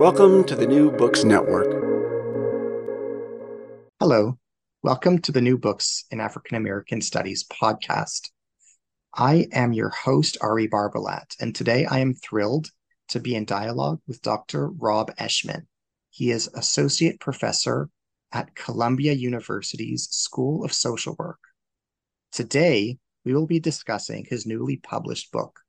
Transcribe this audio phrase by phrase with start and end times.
[0.00, 1.70] Welcome to the New Books Network.
[4.00, 4.38] Hello.
[4.82, 8.30] Welcome to the New Books in African American Studies podcast.
[9.14, 12.70] I am your host, Ari Barbalat, and today I am thrilled
[13.08, 14.70] to be in dialogue with Dr.
[14.70, 15.66] Rob Eschmann.
[16.08, 17.90] He is Associate Professor
[18.32, 21.40] at Columbia University's School of Social Work.
[22.32, 22.96] Today,
[23.26, 25.60] we will be discussing his newly published book,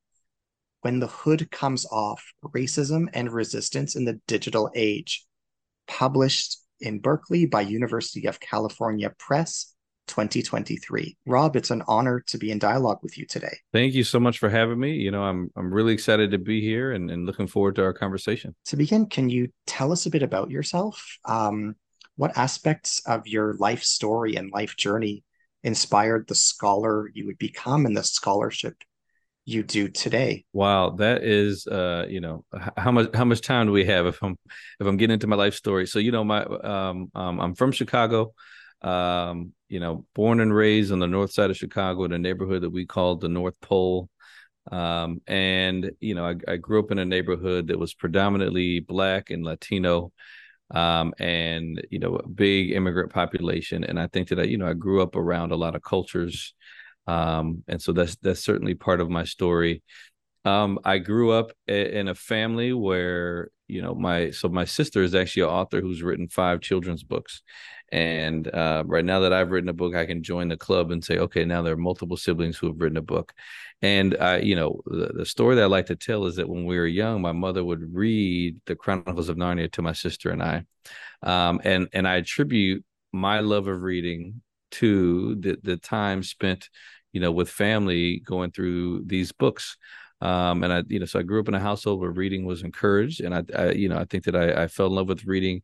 [0.81, 5.25] When the Hood Comes Off Racism and Resistance in the Digital Age,
[5.87, 9.75] published in Berkeley by University of California Press
[10.07, 11.15] 2023.
[11.25, 13.55] Rob, it's an honor to be in dialogue with you today.
[13.71, 14.93] Thank you so much for having me.
[14.93, 17.93] You know, I'm I'm really excited to be here and, and looking forward to our
[17.93, 18.55] conversation.
[18.65, 21.17] To begin, can you tell us a bit about yourself?
[21.25, 21.75] Um,
[22.15, 25.23] what aspects of your life story and life journey
[25.63, 28.75] inspired the scholar you would become and the scholarship
[29.51, 30.45] you do today.
[30.53, 32.45] Wow that is uh you know
[32.77, 34.37] how much how much time do we have if i'm
[34.79, 35.87] if i'm getting into my life story?
[35.87, 38.33] So you know my um, um i'm from chicago.
[38.81, 42.63] Um you know born and raised on the north side of chicago in a neighborhood
[42.63, 44.09] that we called the north pole.
[44.71, 49.29] Um and you know I, I grew up in a neighborhood that was predominantly black
[49.29, 50.11] and latino
[50.73, 53.83] um, and you know, a big immigrant population.
[53.83, 56.53] And I think that I, you know, I grew up around a lot of cultures,
[57.07, 59.83] um, and so that's that's certainly part of my story.
[60.43, 65.13] Um, I grew up in a family where you know my so my sister is
[65.13, 67.41] actually an author who's written five children's books,
[67.91, 71.03] and uh, right now that I've written a book, I can join the club and
[71.03, 73.33] say, okay, now there are multiple siblings who have written a book.
[73.81, 76.65] And I, you know, the, the story that I like to tell is that when
[76.65, 80.41] we were young, my mother would read the Chronicles of Narnia to my sister and
[80.41, 80.63] I,
[81.21, 86.69] um, and and I attribute my love of reading to the the time spent,
[87.13, 89.77] you know, with family going through these books.
[90.21, 92.61] Um, and I, you know, so I grew up in a household where reading was
[92.63, 95.25] encouraged, and I, I you know, I think that I, I fell in love with
[95.25, 95.61] reading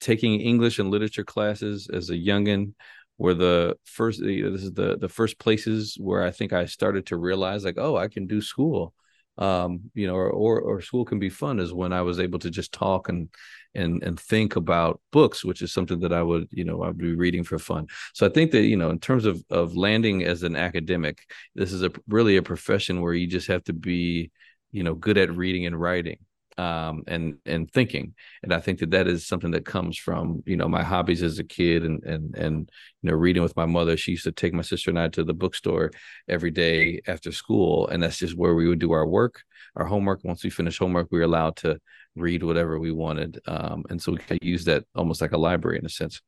[0.00, 2.74] taking English and literature classes as a youngin
[3.18, 6.64] were the first you know, this is the the first places where I think I
[6.64, 8.94] started to realize like oh I can do school
[9.40, 12.38] um you know or, or or school can be fun is when I was able
[12.40, 13.28] to just talk and
[13.74, 17.14] and and think about books which is something that I would you know I'd be
[17.14, 17.86] reading for fun.
[18.14, 21.20] So I think that you know in terms of of landing as an academic
[21.54, 24.30] this is a really a profession where you just have to be
[24.72, 26.18] you know good at reading and writing
[26.60, 28.14] um, and and thinking.
[28.42, 31.38] And I think that that is something that comes from you know my hobbies as
[31.38, 32.70] a kid and and and
[33.02, 33.96] you know reading with my mother.
[33.96, 35.90] She used to take my sister and I to the bookstore
[36.28, 39.42] every day after school, and that's just where we would do our work,
[39.74, 40.22] our homework.
[40.22, 41.80] Once we finished homework, we were allowed to
[42.14, 45.78] read whatever we wanted, um, and so we could use that almost like a library
[45.78, 46.20] in a sense.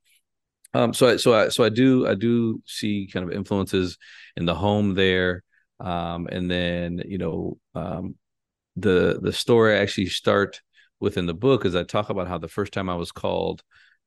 [0.75, 3.99] Um, so I, so I so I do I do see kind of influences
[4.37, 5.43] in the home there.
[5.81, 8.15] Um, and then you know um,
[8.77, 10.61] the the story I actually start
[11.01, 13.63] within the book is I talk about how the first time I was called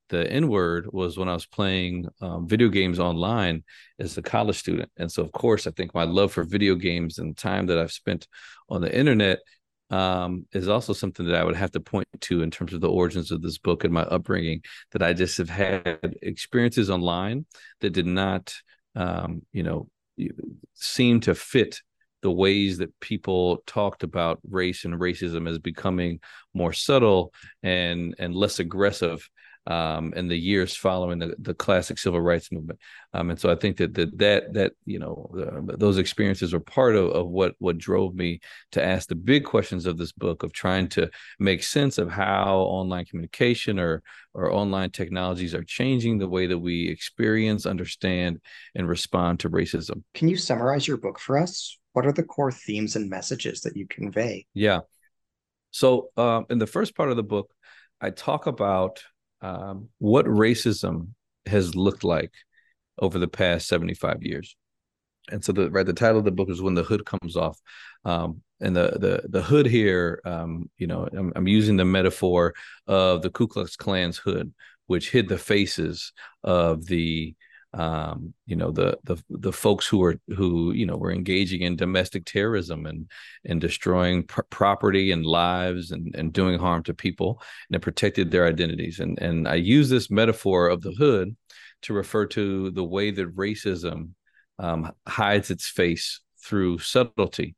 [0.09, 3.63] the N word was when I was playing um, video games online
[3.99, 4.89] as a college student.
[4.97, 7.91] And so, of course, I think my love for video games and time that I've
[7.91, 8.27] spent
[8.69, 9.39] on the internet
[9.89, 12.89] um, is also something that I would have to point to in terms of the
[12.89, 14.61] origins of this book and my upbringing.
[14.91, 17.45] That I just have had experiences online
[17.81, 18.53] that did not,
[18.95, 19.89] um, you know,
[20.75, 21.81] seem to fit
[22.25, 26.19] the ways that people talked about race and racism as becoming
[26.55, 27.31] more subtle
[27.61, 29.29] and and less aggressive
[29.67, 32.79] um, in the years following the, the classic civil rights movement.
[33.13, 36.59] Um, and so I think that that that, that you know uh, those experiences were
[36.59, 38.39] part of, of what what drove me
[38.71, 42.57] to ask the big questions of this book of trying to make sense of how
[42.57, 44.01] online communication or
[44.33, 48.41] or online technologies are changing the way that we experience, understand,
[48.73, 50.01] and respond to racism.
[50.15, 51.77] Can you summarize your book for us?
[51.95, 54.45] What are the core themes and messages that you convey?
[54.53, 54.81] Yeah.
[55.71, 57.53] So, um, in the first part of the book,
[58.01, 59.01] I talk about
[59.41, 61.09] um, what racism
[61.45, 62.33] has looked like
[62.99, 64.55] over the past 75 years.
[65.31, 67.59] And so the right the title of the book is when the hood comes off.
[68.03, 72.53] Um, and the the the hood here, um, you know, I'm, I'm using the metaphor
[72.87, 74.53] of the Ku Klux Klan's hood,
[74.87, 76.11] which hid the faces
[76.43, 77.35] of the
[77.75, 81.75] um, you know the the the folks who were who you know were engaging in
[81.75, 83.09] domestic terrorism and
[83.43, 88.31] and destroying pr- property and lives and and doing harm to people and it protected
[88.31, 88.99] their identities.
[88.99, 91.35] And and I use this metaphor of the hood
[91.83, 94.11] to refer to the way that racism
[94.57, 97.55] um, hides its face through subtlety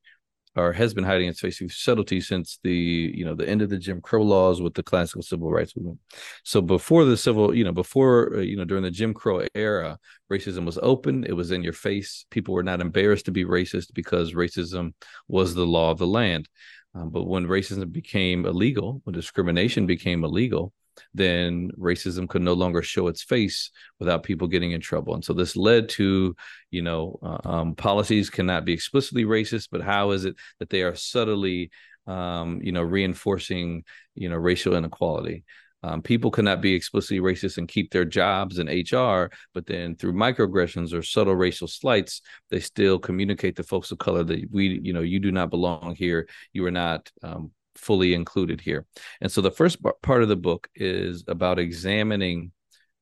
[0.58, 3.70] or has been hiding its face through subtlety since the you know the end of
[3.70, 6.00] the Jim Crow laws with the classical civil rights movement.
[6.44, 10.00] So before the civil, you know, before uh, you know during the Jim Crow era,
[10.32, 11.24] racism was open.
[11.24, 12.26] It was in your face.
[12.32, 14.94] People were not embarrassed to be racist because racism
[15.28, 16.50] was the law of the land.
[16.96, 20.74] Um, but when racism became illegal, when discrimination became illegal,
[21.14, 25.14] then racism could no longer show its face without people getting in trouble.
[25.14, 26.36] And so this led to,
[26.72, 30.84] you know, uh, um, policies cannot be explicitly racist, but how is it that they
[30.84, 31.72] are subtly,
[32.06, 33.84] um, you know, reinforcing,
[34.16, 35.44] you know, racial inequality?
[35.84, 40.14] Um, people cannot be explicitly racist and keep their jobs in HR, but then through
[40.14, 44.92] microaggressions or subtle racial slights, they still communicate to folks of color that we, you
[44.92, 46.28] know, you do not belong here.
[46.52, 48.86] You are not um, fully included here.
[49.22, 52.52] And so the first part of the book is about examining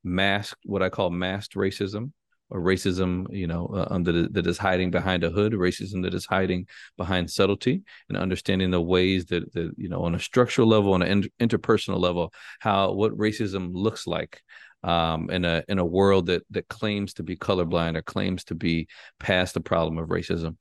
[0.03, 2.11] masked, what I call masked racism
[2.49, 6.03] or racism, you know, uh, um, that, is, that is hiding behind a hood, racism
[6.03, 10.19] that is hiding behind subtlety, and understanding the ways that, that you know, on a
[10.19, 14.43] structural level, on an interpersonal level, how what racism looks like
[14.83, 18.55] um, in a in a world that that claims to be colorblind or claims to
[18.55, 18.87] be
[19.19, 20.57] past the problem of racism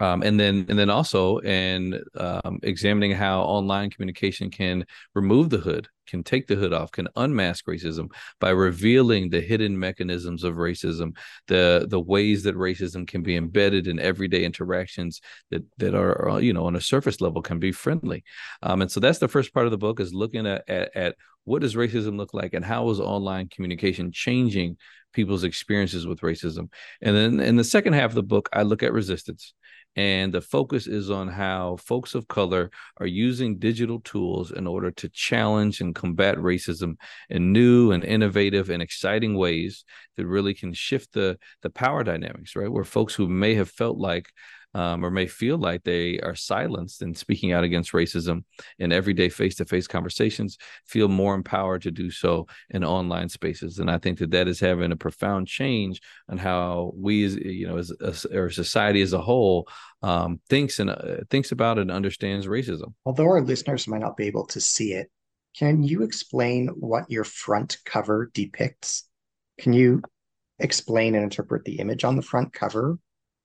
[0.00, 4.84] um, and then and then also in um, examining how online communication can
[5.14, 8.08] remove the hood can take the hood off can unmask racism
[8.40, 11.16] by revealing the hidden mechanisms of racism
[11.48, 15.20] the the ways that racism can be embedded in everyday interactions
[15.50, 18.24] that that are you know on a surface level can be friendly.
[18.62, 21.16] Um, and so that's the first part of the book is looking at, at, at
[21.44, 24.76] what does racism look like and how is online communication changing
[25.12, 26.68] people's experiences with racism.
[27.00, 29.54] And then in the second half of the book i look at resistance
[29.96, 34.90] and the focus is on how folks of color are using digital tools in order
[34.90, 36.94] to challenge and combat racism
[37.28, 39.84] in new and innovative and exciting ways
[40.16, 42.70] that really can shift the the power dynamics right?
[42.70, 44.28] Where folks who may have felt like
[44.76, 48.44] um, or may feel like they are silenced in speaking out against racism
[48.78, 53.78] in everyday face-to-face conversations feel more empowered to do so in online spaces.
[53.78, 57.66] And i think that that is having a profound change on how we as you
[57.66, 59.66] know as, as or society as a whole
[60.02, 62.92] um, thinks and uh, thinks about and understands racism.
[63.06, 65.10] Although our listeners might not be able to see it
[65.58, 69.08] can you explain what your front cover depicts
[69.58, 70.02] can you
[70.58, 72.98] explain and interpret the image on the front cover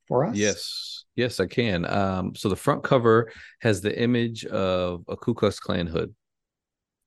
[0.08, 1.86] for us yes Yes, I can.
[1.86, 6.16] Um, so the front cover has the image of a Ku Klux Klan hood.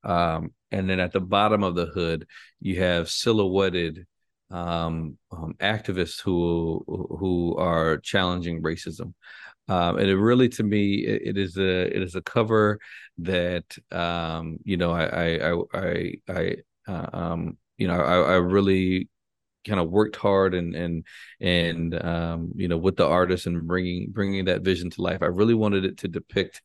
[0.03, 2.27] Um, and then at the bottom of the hood,
[2.61, 4.06] you have silhouetted
[4.55, 9.15] um, um, activists who who are challenging racism.
[9.67, 12.79] Um, and it really, to me, it, it is a it is a cover
[13.19, 16.56] that um, you know I I I I,
[16.87, 19.09] uh, um, you know I, I really
[19.67, 21.05] kind of worked hard and and
[21.41, 25.23] and um, you know with the artist and bringing bringing that vision to life.
[25.23, 26.62] I really wanted it to depict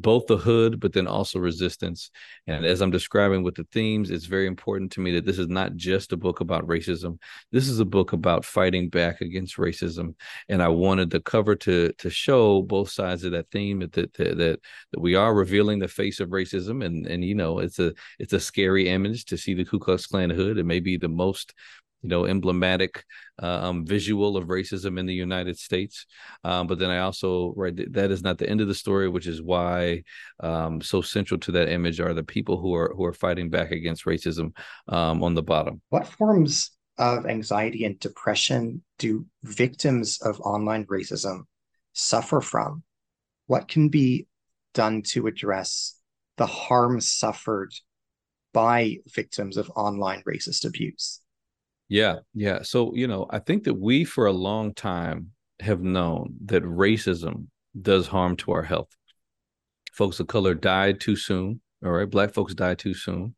[0.00, 2.10] both the hood but then also resistance.
[2.46, 5.48] And as i'm describing with the themes it's very important to me that this is
[5.48, 7.18] not just a book about racism.
[7.52, 10.14] This is a book about fighting back against racism.
[10.48, 14.14] And i wanted the cover to to show both sides of that theme that that
[14.14, 16.84] that, that we are revealing the face of racism.
[16.84, 20.06] And and you know it's a it's a scary image to see the ku klux
[20.06, 20.58] klan hood.
[20.58, 21.54] It may be the most
[22.02, 23.04] you know emblematic
[23.42, 26.06] uh, um, visual of racism in the United States.
[26.44, 29.26] Um, but then I also right that is not the end of the story, which
[29.26, 30.02] is why
[30.40, 33.72] um, so central to that image are the people who are who are fighting back
[33.72, 34.56] against racism
[34.88, 35.80] um, on the bottom.
[35.88, 41.42] What forms of anxiety and depression do victims of online racism
[41.92, 42.82] suffer from?
[43.46, 44.26] What can be
[44.74, 45.98] done to address
[46.36, 47.72] the harm suffered
[48.52, 51.20] by victims of online racist abuse?
[51.88, 52.62] Yeah, yeah.
[52.62, 57.46] So, you know, I think that we for a long time have known that racism
[57.80, 58.88] does harm to our health.
[59.92, 61.60] Folks of color died too soon.
[61.84, 62.10] All right.
[62.10, 63.34] Black folks die too soon.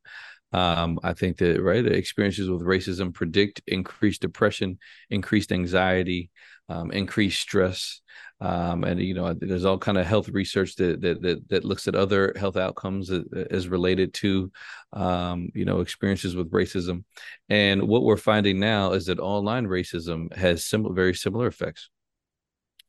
[0.53, 4.79] Um, I think that right experiences with racism predict increased depression,
[5.11, 6.31] increased anxiety,
[6.69, 8.01] um, increased stress,
[8.41, 11.89] um, and you know there's all kind of health research that that that, that looks
[11.89, 13.11] at other health outcomes
[13.51, 14.51] as related to
[14.93, 17.05] um, you know experiences with racism,
[17.49, 21.91] and what we're finding now is that online racism has similar, very similar effects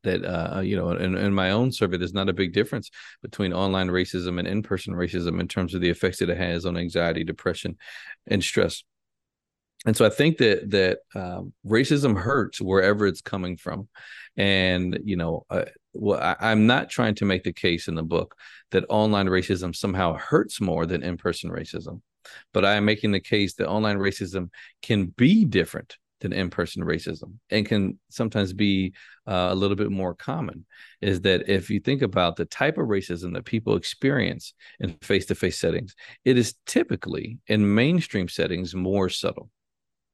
[0.02, 2.90] that uh, you know in, in my own survey there's not a big difference
[3.22, 6.76] between online racism and in-person racism in terms of the effects that it has on
[6.76, 7.76] anxiety depression
[8.26, 8.82] and stress
[9.86, 13.88] and so I think that that um, racism hurts wherever it's coming from,
[14.36, 18.02] and you know, uh, well, I, am not trying to make the case in the
[18.02, 18.36] book
[18.72, 22.02] that online racism somehow hurts more than in-person racism,
[22.52, 24.50] but I am making the case that online racism
[24.82, 28.92] can be different than in-person racism and can sometimes be
[29.26, 30.66] uh, a little bit more common
[31.00, 35.58] is that if you think about the type of racism that people experience in face-to-face
[35.58, 35.94] settings
[36.26, 39.48] it is typically in mainstream settings more subtle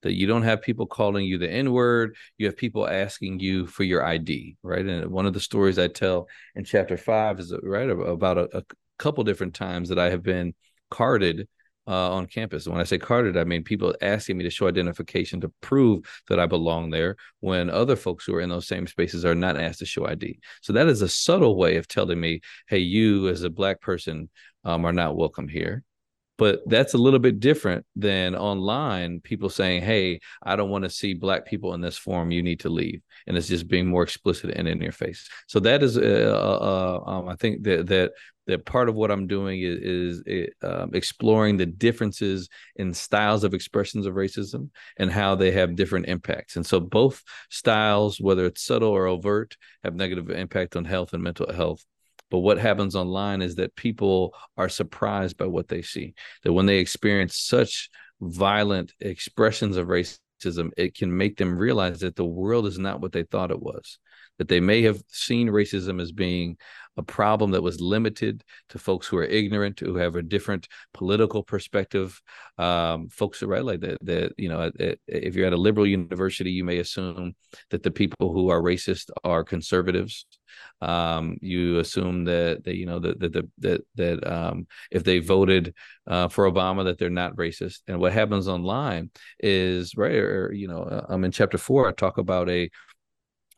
[0.02, 2.16] that you don't have people calling you the N word.
[2.38, 4.84] You have people asking you for your ID, right?
[4.84, 8.62] And one of the stories I tell in chapter five is right about a, a
[8.98, 10.54] couple different times that I have been
[10.90, 11.48] carded
[11.88, 12.66] uh, on campus.
[12.66, 16.04] And when I say carded, I mean people asking me to show identification to prove
[16.28, 19.58] that I belong there when other folks who are in those same spaces are not
[19.58, 20.40] asked to show ID.
[20.62, 24.28] So that is a subtle way of telling me, hey, you as a black person
[24.64, 25.84] um, are not welcome here
[26.38, 30.90] but that's a little bit different than online people saying hey i don't want to
[30.90, 34.02] see black people in this forum you need to leave and it's just being more
[34.02, 35.28] explicit and in your face.
[35.46, 38.12] So that is uh, uh, um, i think that that
[38.46, 43.54] that part of what i'm doing is, is uh, exploring the differences in styles of
[43.54, 46.56] expressions of racism and how they have different impacts.
[46.56, 51.22] And so both styles whether it's subtle or overt have negative impact on health and
[51.22, 51.84] mental health
[52.30, 56.14] but what happens online is that people are surprised by what they see.
[56.42, 57.88] That when they experience such
[58.20, 63.12] violent expressions of racism, it can make them realize that the world is not what
[63.12, 63.98] they thought it was.
[64.38, 66.56] That they may have seen racism as being
[66.96, 71.42] a problem that was limited to folks who are ignorant, who have a different political
[71.42, 72.20] perspective.
[72.58, 73.98] Um, folks are right like that.
[74.02, 74.70] That you know,
[75.06, 77.34] if you're at a liberal university, you may assume
[77.70, 80.26] that the people who are racist are conservatives.
[80.80, 85.74] Um, you assume that that you know that that that that um, if they voted
[86.06, 87.80] uh, for Obama, that they're not racist.
[87.88, 89.10] And what happens online
[89.40, 90.14] is right.
[90.14, 91.88] Or, you know, I'm in chapter four.
[91.88, 92.70] I talk about a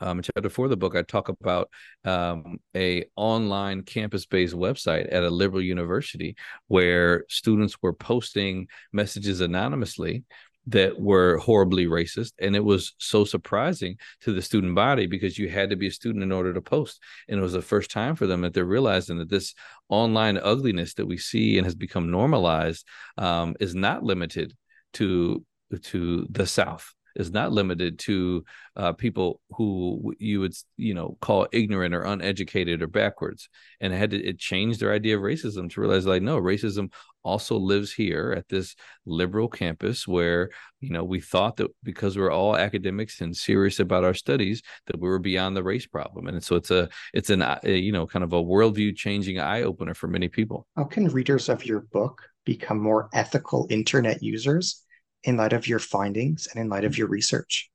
[0.01, 1.71] um, in chapter four of the book, I talk about
[2.05, 6.37] um, a online campus-based website at a liberal university
[6.69, 10.25] where students were posting messages anonymously
[10.69, 12.33] that were horribly racist.
[12.39, 15.93] And it was so surprising to the student body because you had to be a
[15.93, 17.01] student in order to post.
[17.29, 19.55] And it was the first time for them that they're realizing that this
[19.89, 22.87] online ugliness that we see and has become normalized
[23.17, 24.55] um, is not limited
[24.95, 25.45] to
[25.83, 28.45] to the south is not limited to
[28.77, 33.49] uh, people who you would you know call ignorant or uneducated or backwards.
[33.81, 36.93] And it had to it changed their idea of racism to realize like no racism
[37.25, 40.49] also lives here at this liberal campus where
[40.81, 44.99] you know we thought that because we're all academics and serious about our studies that
[44.99, 46.29] we were beyond the race problem.
[46.29, 49.63] And so it's a it's an a, you know kind of a worldview changing eye
[49.63, 50.67] opener for many people.
[50.77, 54.85] How can readers of your book become more ethical internet users
[55.29, 57.71] in light of your findings and in light of your research?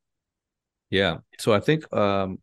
[0.90, 1.18] Yeah.
[1.38, 2.40] So I think um,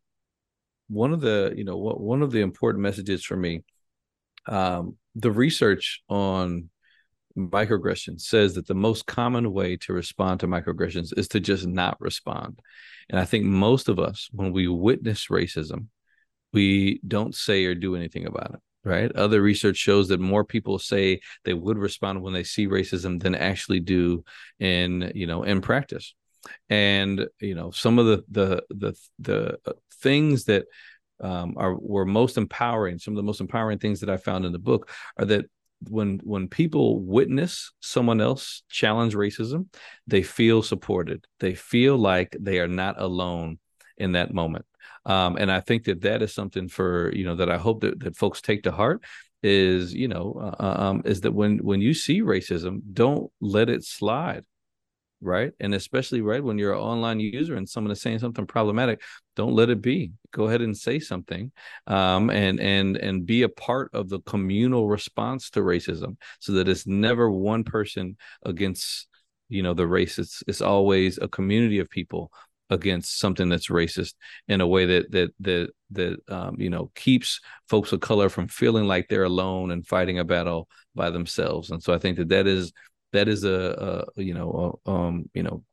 [0.89, 3.65] one of the, you know, one of the important messages for me,
[4.47, 6.71] um, the research on
[7.37, 12.01] microaggressions says that the most common way to respond to microaggressions is to just not
[12.01, 12.61] respond.
[13.09, 15.87] And I think most of us, when we witness racism,
[16.53, 19.11] we don't say or do anything about it right?
[19.15, 23.35] Other research shows that more people say they would respond when they see racism than
[23.35, 24.25] actually do
[24.59, 26.15] in you know in practice.
[26.69, 30.65] And you know some of the the the the things that
[31.21, 34.53] um, are were most empowering some of the most empowering things that i found in
[34.53, 35.45] the book are that
[35.89, 39.67] when when people witness someone else challenge racism
[40.07, 41.25] they feel supported.
[41.39, 43.59] They feel like they are not alone
[43.97, 44.67] in that moment
[45.07, 48.01] um, and I think that that is something for you know that I hope that,
[48.01, 49.03] that folks take to heart
[49.43, 53.71] is you know uh, uh, um, is that when when you see racism, don't let
[53.71, 54.45] it slide,
[55.21, 55.53] right?
[55.59, 59.01] And especially right when you're an online user and someone is saying something problematic,
[59.37, 60.13] don't let it be.
[60.33, 61.51] Go ahead and say something,
[61.87, 66.69] um, and and and be a part of the communal response to racism, so that
[66.69, 69.09] it's never one person against
[69.49, 70.19] you know the race.
[70.19, 72.31] It's it's always a community of people
[72.71, 74.15] against something that's racist
[74.49, 78.49] in a way that that that that um, you know keeps folks of color from
[78.49, 81.71] feeling like they're alone and fighting a battle by themselves.
[81.71, 82.73] And so I think that that is
[83.13, 85.65] that is a, a you know a, um you know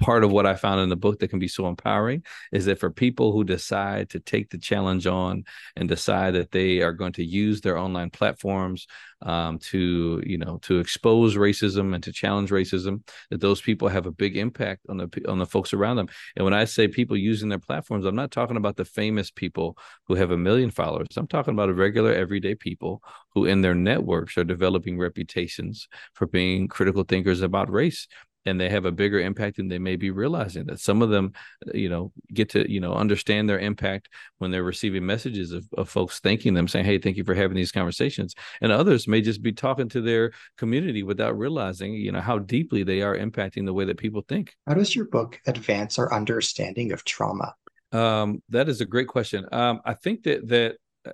[0.00, 2.80] part of what I found in the book that can be so empowering is that
[2.80, 5.44] for people who decide to take the challenge on
[5.76, 8.86] and decide that they are going to use their online platforms
[9.22, 14.06] um, to, you know, to expose racism and to challenge racism, that those people have
[14.06, 16.08] a big impact on the on the folks around them.
[16.36, 19.78] And when I say people using their platforms, I'm not talking about the famous people
[20.06, 21.08] who have a million followers.
[21.16, 26.68] I'm talking about regular, everyday people who, in their networks, are developing reputations for being
[26.68, 28.06] critical thinkers about race
[28.46, 31.32] and they have a bigger impact than they may be realizing that some of them
[31.72, 34.08] you know get to you know understand their impact
[34.38, 37.56] when they're receiving messages of, of folks thanking them saying hey thank you for having
[37.56, 38.34] these conversations.
[38.60, 42.82] And others may just be talking to their community without realizing you know how deeply
[42.82, 44.54] they are impacting the way that people think.
[44.66, 47.54] How does your book advance our understanding of trauma?
[47.92, 49.46] Um, that is a great question.
[49.52, 51.12] Um, i think that that uh,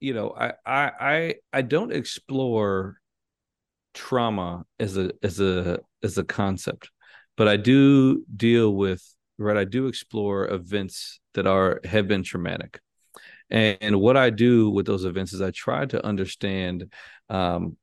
[0.00, 3.00] you know I, I i i don't explore
[3.94, 6.90] trauma as a as a as a concept
[7.36, 12.80] but i do deal with right i do explore events that are have been traumatic.
[13.50, 16.92] And, and what i do with those events is i try to understand
[17.28, 17.76] um,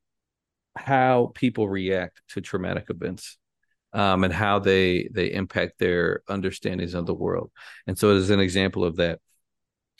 [0.76, 3.36] how people react to traumatic events
[3.92, 7.50] um, and how they they impact their understandings of the world.
[7.86, 9.20] And so as an example of that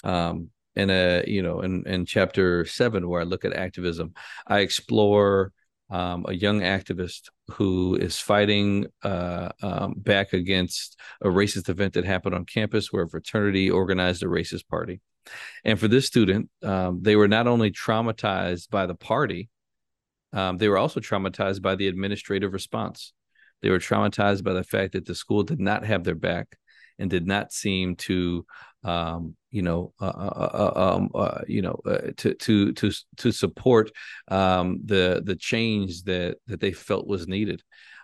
[0.04, 4.14] um, in a you know in in chapter seven where i look at activism
[4.46, 5.52] i explore
[5.90, 12.04] um, a young activist who is fighting uh, um, back against a racist event that
[12.04, 15.00] happened on campus where a fraternity organized a racist party.
[15.64, 19.48] And for this student, um, they were not only traumatized by the party,
[20.32, 23.12] um, they were also traumatized by the administrative response.
[23.62, 26.56] They were traumatized by the fact that the school did not have their back
[26.98, 28.44] and did not seem to
[28.84, 33.32] um, you know, uh, uh, uh, um, uh, you know, uh, to to to to
[33.32, 33.90] support
[34.28, 37.62] um, the the change that that they felt was needed.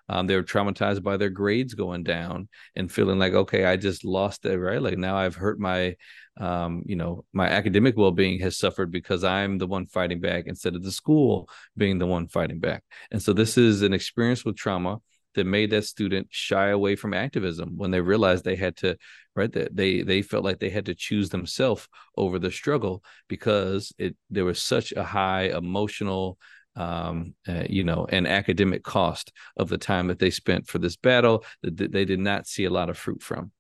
[0.09, 4.05] Um, they were traumatized by their grades going down and feeling like, okay, I just
[4.05, 4.83] lost it, right?
[4.83, 5.97] Like now I've hurt my,
[6.39, 10.45] um, you know, my academic well being has suffered because I'm the one fighting back
[10.47, 12.85] instead of the school being the one fighting back.
[13.13, 14.99] And so this is an experience with trauma
[15.35, 18.97] that made that student shy away from activism when they realized they had to
[19.37, 23.93] right that they they felt like they had to choose themselves over the struggle because
[23.99, 26.39] it there was such a high emotional
[26.77, 30.97] um, uh, you know, and academic cost of the time that they spent for this
[30.97, 33.53] battle that they did not see a lot of fruit from.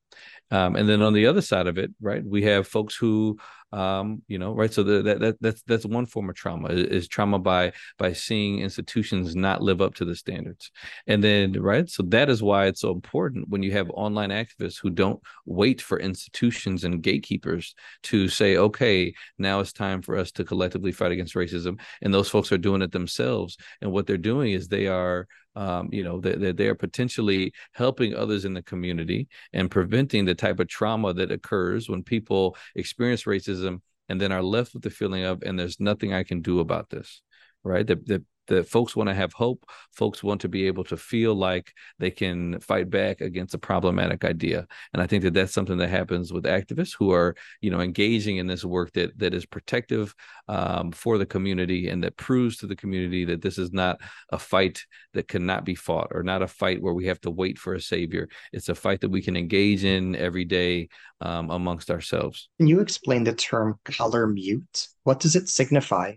[0.51, 3.39] Um, and then on the other side of it, right, we have folks who
[3.75, 4.73] um, you know, right.
[4.73, 8.61] So the, that that that's that's one form of trauma is, trauma by by seeing
[8.61, 10.71] institutions not live up to the standards,
[11.09, 11.89] and then right.
[11.91, 15.83] So that is why it's so important when you have online activists who don't wait
[15.83, 21.11] for institutions and gatekeepers to say, okay, now it's time for us to collectively fight
[21.11, 24.87] against racism, and those folks are doing it themselves, and what they're doing is they
[24.87, 25.27] are
[25.57, 30.34] um, you know, they, they are potentially helping others in the community and preventing the
[30.35, 34.91] type of trauma that occurs when people experience racism and then are left with the
[34.91, 37.23] feeling of, and there's nothing I can do about this,
[37.63, 37.87] right?
[37.87, 41.35] That, that that folks want to have hope folks want to be able to feel
[41.35, 44.67] like they can fight back against a problematic idea.
[44.93, 48.37] And i think that that's something that happens with activists who are you know engaging
[48.37, 50.15] in this work that that is protective
[50.49, 54.39] um, for the community and that proves to the community that this is not a
[54.39, 57.75] fight that cannot be fought or not a fight where we have to wait for
[57.75, 58.29] a savior.
[58.53, 60.89] It's a fight that we can engage in every day
[61.21, 62.49] um, amongst ourselves.
[62.59, 64.89] Can you explain the term color mute?
[65.05, 66.15] What does it signify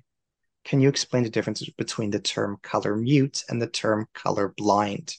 [0.68, 5.16] can you explain the difference between the term color mute and the term color blind?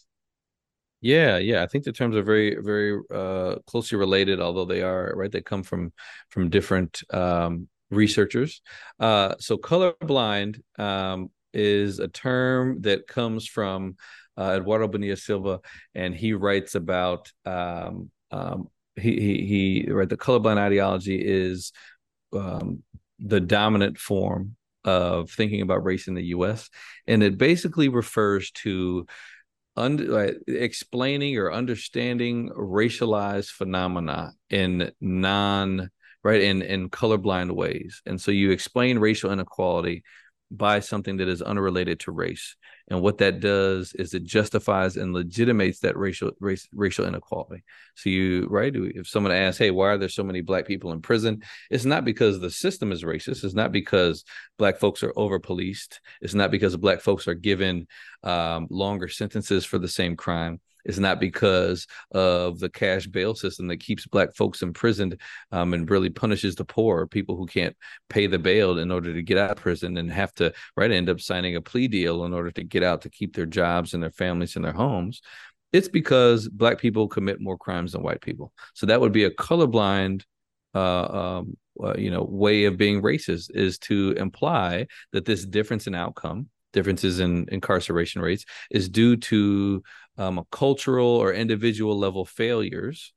[1.01, 5.15] Yeah, yeah, I think the terms are very, very uh, closely related, although they are
[5.17, 5.33] right.
[5.33, 5.93] They come from
[6.29, 8.61] from different um, researchers.
[9.01, 13.97] Uh, so, colorblind um, is a term that comes from
[14.37, 15.61] uh, Eduardo Bonilla Silva,
[15.95, 20.09] and he writes about um, um, he he he right.
[20.09, 21.73] The colorblind ideology is
[22.35, 22.83] um,
[23.19, 26.69] the dominant form of thinking about race in the US.
[27.07, 29.07] And it basically refers to
[29.77, 35.91] uh, explaining or understanding racialized phenomena in non
[36.25, 40.03] right in in colorblind ways and so you explain racial inequality
[40.51, 42.57] by something that is unrelated to race.
[42.91, 47.63] And what that does is it justifies and legitimates that racial race, racial inequality.
[47.97, 51.03] So you right, if someone asks, "Hey, why are there so many black people in
[51.03, 53.45] prison?" It's not because the system is racist.
[53.45, 54.25] It's not because
[54.57, 56.01] black folks are over policed.
[56.23, 57.87] It's not because black folks are given
[58.23, 60.61] um, longer sentences for the same crime.
[60.85, 65.21] It's not because of the cash bail system that keeps black folks imprisoned
[65.53, 67.77] um, and really punishes the poor, people who can't
[68.09, 71.09] pay the bail in order to get out of prison and have to right end
[71.09, 74.03] up signing a plea deal in order to get out to keep their jobs and
[74.03, 75.21] their families and their homes.
[75.73, 78.53] It's because black people commit more crimes than white people.
[78.75, 80.23] So that would be a colorblind
[80.75, 85.87] uh, um, uh, you know way of being racist is to imply that this difference
[85.87, 89.83] in outcome differences in incarceration rates is due to
[90.19, 93.13] um, cultural or individual level failures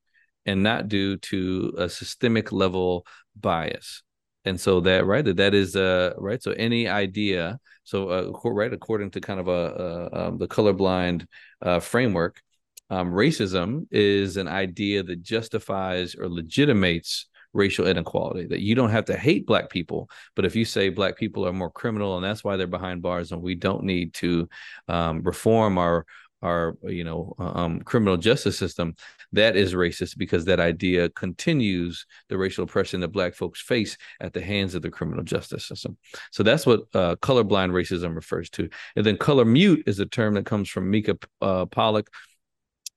[0.46, 4.04] and not due to a systemic level bias.
[4.46, 8.74] And so that right that that is uh right so any idea so uh, right
[8.74, 11.28] according to kind of a, a um, the colorblind
[11.62, 12.42] uh, framework
[12.90, 19.06] um, racism is an idea that justifies or legitimates racial inequality that you don't have
[19.06, 22.44] to hate black people but if you say black people are more criminal and that's
[22.44, 24.50] why they're behind bars and we don't need to
[24.88, 26.06] um, reform our
[26.42, 28.96] our you know um, criminal justice system
[29.32, 34.34] that is racist because that idea continues the racial oppression that black folks face at
[34.34, 35.98] the hands of the criminal justice system.
[36.32, 38.70] So that's what uh, colorblind racism refers to.
[38.96, 42.10] And then color mute is a term that comes from mica uh, pollock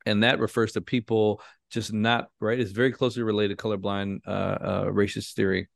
[0.07, 2.61] and that refers to people just not right?
[2.61, 5.69] It's very closely related colorblind uh, uh, racist theory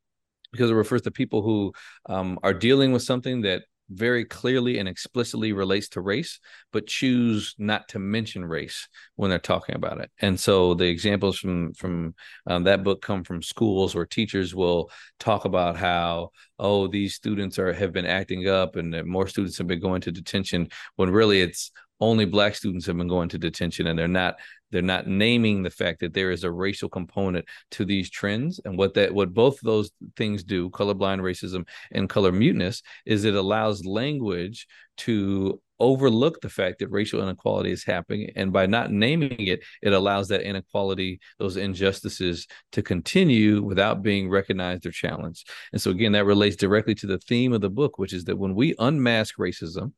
[0.53, 1.73] because it refers to people who
[2.07, 6.41] um, are dealing with something that very clearly and explicitly relates to race,
[6.73, 10.11] but choose not to mention race when they're talking about it.
[10.21, 12.15] And so the examples from from
[12.47, 17.59] um, that book come from schools where teachers will talk about how oh these students
[17.59, 21.41] are have been acting up and more students have been going to detention when really
[21.41, 24.37] it's only black students have been going to detention and they're not
[24.71, 28.61] they're not naming the fact that there is a racial component to these trends.
[28.65, 33.35] And what that what both those things do colorblind racism and color muteness is it
[33.35, 34.67] allows language
[34.99, 38.31] to overlook the fact that racial inequality is happening.
[38.37, 44.29] And by not naming it it allows that inequality those injustices to continue without being
[44.29, 45.49] recognized or challenged.
[45.73, 48.37] And so again that relates directly to the theme of the book which is that
[48.37, 49.93] when we unmask racism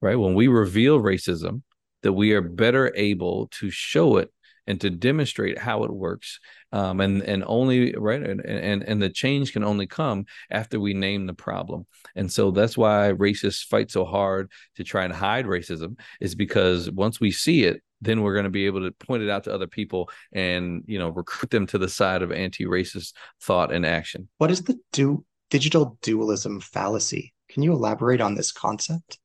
[0.00, 0.16] right?
[0.16, 1.62] When we reveal racism
[2.02, 4.32] that we are better able to show it
[4.66, 6.38] and to demonstrate how it works
[6.72, 10.92] um, and and only right and, and and the change can only come after we
[10.92, 11.86] name the problem.
[12.14, 16.90] And so that's why racists fight so hard to try and hide racism is because
[16.90, 19.52] once we see it then we're going to be able to point it out to
[19.52, 24.28] other people and you know recruit them to the side of anti-racist thought and action.
[24.36, 27.32] What is the do digital dualism fallacy?
[27.48, 29.18] Can you elaborate on this concept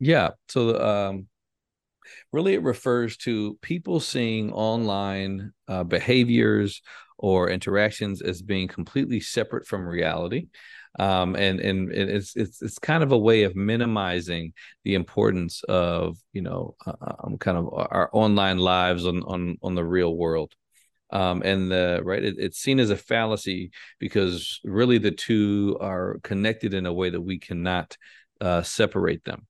[0.00, 1.26] yeah so um
[2.32, 6.82] really it refers to people seeing online uh, behaviors
[7.18, 10.46] or interactions as being completely separate from reality
[10.98, 14.52] um, and and it's it's it's kind of a way of minimizing
[14.84, 19.74] the importance of you know uh, um, kind of our online lives on on on
[19.74, 20.52] the real world
[21.12, 26.18] um, and the right it, it's seen as a fallacy because really the two are
[26.24, 27.96] connected in a way that we cannot
[28.40, 29.46] uh, separate them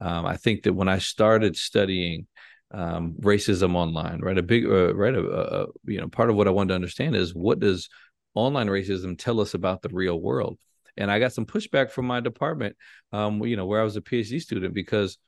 [0.00, 2.26] um, I think that when I started studying
[2.70, 6.48] um, racism online, right, a big, uh, right, a, a, you know, part of what
[6.48, 7.88] I wanted to understand is what does
[8.34, 10.58] online racism tell us about the real world?
[10.96, 12.76] And I got some pushback from my department,
[13.12, 15.18] um, you know, where I was a PhD student because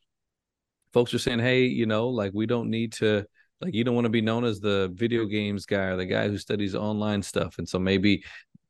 [0.93, 3.27] folks were saying, hey, you know, like we don't need to
[3.61, 6.29] like you don't want to be known as the video games guy or the guy
[6.29, 8.23] who studies online stuff and so maybe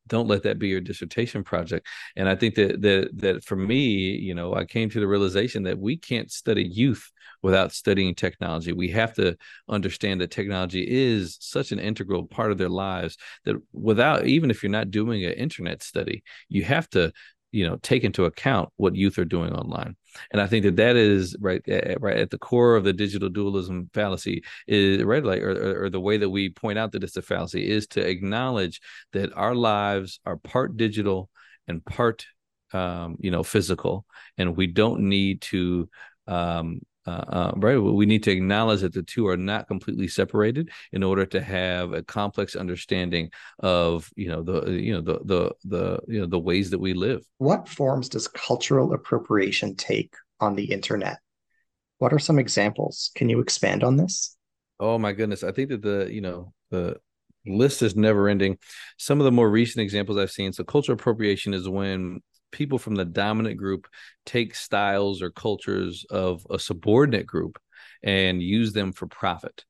[0.06, 1.86] don't let that be your dissertation project.
[2.16, 3.84] And i think that that that for me
[4.16, 7.10] you know i came to the realization that we can't study youth
[7.42, 8.72] without studying technology.
[8.72, 9.36] We have to
[9.68, 14.62] understand that technology is such an integral part of their lives that without even if
[14.62, 17.12] you're not doing an internet study you have to
[17.56, 19.96] you know take into account what youth are doing online.
[20.30, 21.62] And i think that that is right
[22.00, 26.00] right at the core of the digital dualism fallacy is right like or, or the
[26.00, 28.80] way that we point out that it's a fallacy is to acknowledge
[29.12, 31.30] that our lives are part digital
[31.68, 32.26] and part
[32.72, 34.04] um, you know physical
[34.38, 35.88] and we don't need to
[36.26, 37.76] um, uh, uh, right?
[37.76, 41.92] We need to acknowledge that the two are not completely separated in order to have
[41.92, 46.38] a complex understanding of you know the you know the the the you know the
[46.38, 47.22] ways that we live.
[47.38, 51.18] What forms does cultural appropriation take on the internet?
[51.98, 53.10] What are some examples?
[53.14, 54.36] Can you expand on this?
[54.80, 55.44] Oh my goodness.
[55.44, 56.96] I think that the you know the
[57.46, 58.58] list is never ending.
[58.98, 62.20] Some of the more recent examples i've seen so cultural appropriation is when
[62.56, 63.86] people from the dominant group
[64.24, 67.58] take styles or cultures of a subordinate group
[68.02, 69.64] and use them for profit.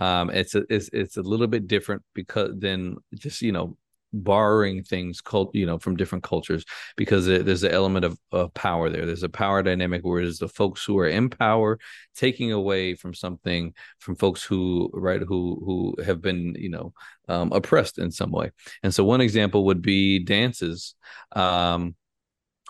[0.00, 3.78] Um, it's a it's, it's a little bit different because then just you know
[4.12, 6.64] borrowing things cult you know from different cultures
[6.96, 9.06] because there's an element of, of power there.
[9.06, 11.78] There's a power dynamic where it's the folks who are in power
[12.14, 16.92] taking away from something from folks who right who who have been you know
[17.28, 18.50] um, oppressed in some way.
[18.82, 20.94] And so one example would be dances.
[21.32, 21.94] Um,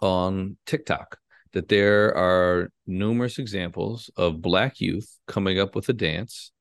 [0.02, 1.18] on TikTok
[1.52, 6.52] that there are numerous examples of black youth coming up with a dance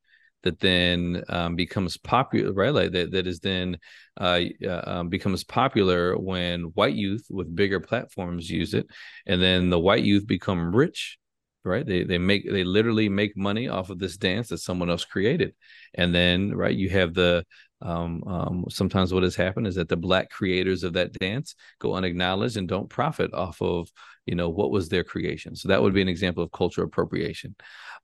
[0.43, 2.73] that then um, becomes popular, right?
[2.73, 3.77] Like that, that is then
[4.17, 8.87] uh, uh, um, becomes popular when white youth with bigger platforms use it,
[9.25, 11.17] and then the white youth become rich,
[11.65, 11.85] right?
[11.85, 15.55] They they make they literally make money off of this dance that someone else created,
[15.95, 17.43] and then right you have the
[17.81, 21.93] um, um, sometimes what has happened is that the black creators of that dance go
[21.93, 23.89] unacknowledged and don't profit off of
[24.25, 27.55] you know what was their creation so that would be an example of cultural appropriation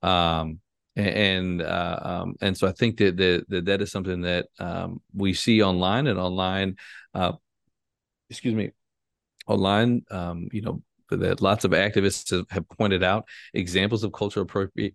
[0.02, 0.60] um,
[0.96, 5.00] and uh, um, and so I think that that that, that is something that um,
[5.14, 6.76] we see online and online.
[7.14, 7.32] Uh,
[8.28, 8.70] excuse me,
[9.46, 10.04] online.
[10.10, 14.94] Um, you know that lots of activists have pointed out examples of cultural appropri-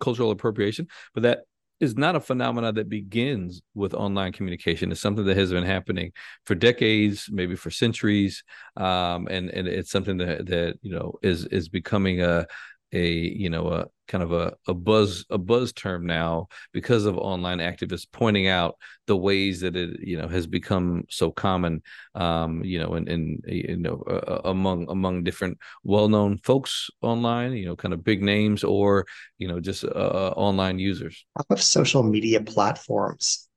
[0.00, 1.40] cultural appropriation, but that
[1.84, 4.90] is not a phenomenon that begins with online communication.
[4.90, 6.12] It's something that has been happening
[6.46, 8.42] for decades, maybe for centuries,
[8.76, 12.46] um, and and it's something that that you know is is becoming a
[12.94, 17.18] a you know a kind of a, a buzz a buzz term now because of
[17.18, 18.76] online activists pointing out
[19.06, 21.82] the ways that it you know has become so common
[22.14, 27.66] um you know and and you know uh, among among different well-known folks online you
[27.66, 29.04] know kind of big names or
[29.38, 31.26] you know just uh, uh online users.
[31.50, 33.48] Have social media platforms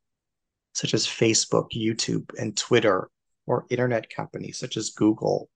[0.74, 3.10] such as facebook youtube and twitter
[3.46, 5.50] or internet companies such as google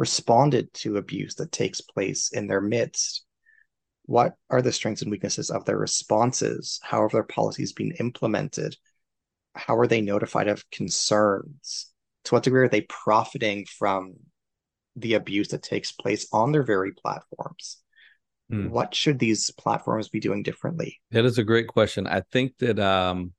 [0.00, 3.26] responded to abuse that takes place in their midst?
[4.06, 6.80] What are the strengths and weaknesses of their responses?
[6.82, 8.78] How have their policies been implemented?
[9.54, 11.90] How are they notified of concerns?
[12.24, 14.14] To what degree are they profiting from
[14.96, 17.76] the abuse that takes place on their very platforms?
[18.48, 18.70] Hmm.
[18.70, 20.98] What should these platforms be doing differently?
[21.10, 22.06] That is a great question.
[22.06, 23.34] I think that um,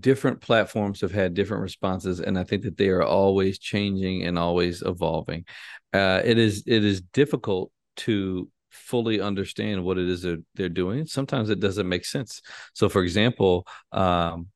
[0.00, 4.38] different platforms have had different responses and i think that they are always changing and
[4.38, 5.44] always evolving.
[5.92, 11.06] Uh, it is it is difficult to fully understand what it is they're, they're doing.
[11.06, 12.42] Sometimes it doesn't make sense.
[12.72, 14.48] So for example um,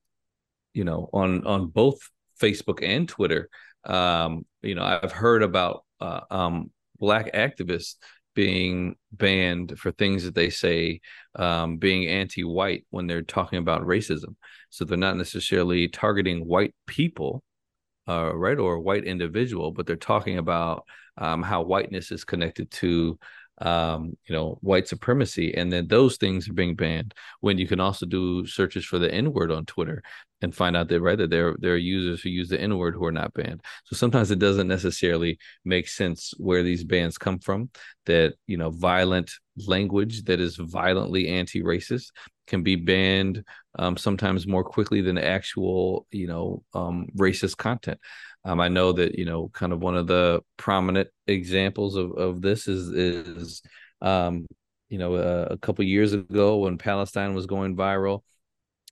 [0.75, 1.99] you know on on both
[2.41, 3.49] facebook and twitter
[3.85, 7.97] um, you know i've heard about uh, um, black activists
[8.35, 11.01] being banned for things that they say
[11.35, 14.37] um, being anti-white when they're talking about racism.
[14.71, 17.43] So they're not necessarily targeting white people,
[18.09, 20.85] uh, right, or white individual, but they're talking about
[21.17, 23.19] um, how whiteness is connected to
[23.61, 27.15] um, you know, white supremacy, and then those things are being banned.
[27.41, 30.03] When you can also do searches for the N word on Twitter
[30.41, 33.05] and find out that right there there are users who use the N word who
[33.05, 33.63] are not banned.
[33.85, 37.71] So sometimes it doesn't necessarily make sense where these bans come from.
[38.07, 39.33] That you know, violent
[39.67, 42.13] language that is violently anti-racist
[42.47, 43.45] can be banned
[43.79, 47.99] um, sometimes more quickly than actual you know um, racist content.
[48.49, 52.41] Um, I know that you know, kind of one of the prominent examples of of
[52.41, 53.63] this is is
[54.01, 54.47] um,
[54.89, 58.23] you know uh, a couple years ago when Palestine was going viral,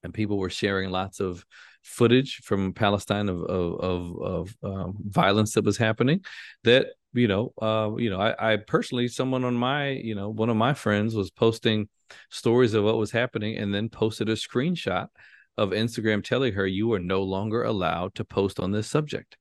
[0.05, 1.43] and people were sharing lots of
[1.83, 6.23] footage from Palestine of of of, of um, violence that was happening.
[6.65, 10.51] That you know, uh, you know, I, I personally, someone on my, you know, one
[10.51, 11.89] of my friends was posting
[12.31, 15.09] stories of what was happening, and then posted a screenshot
[15.57, 19.39] of Instagram telling her you are no longer allowed to post on this subject.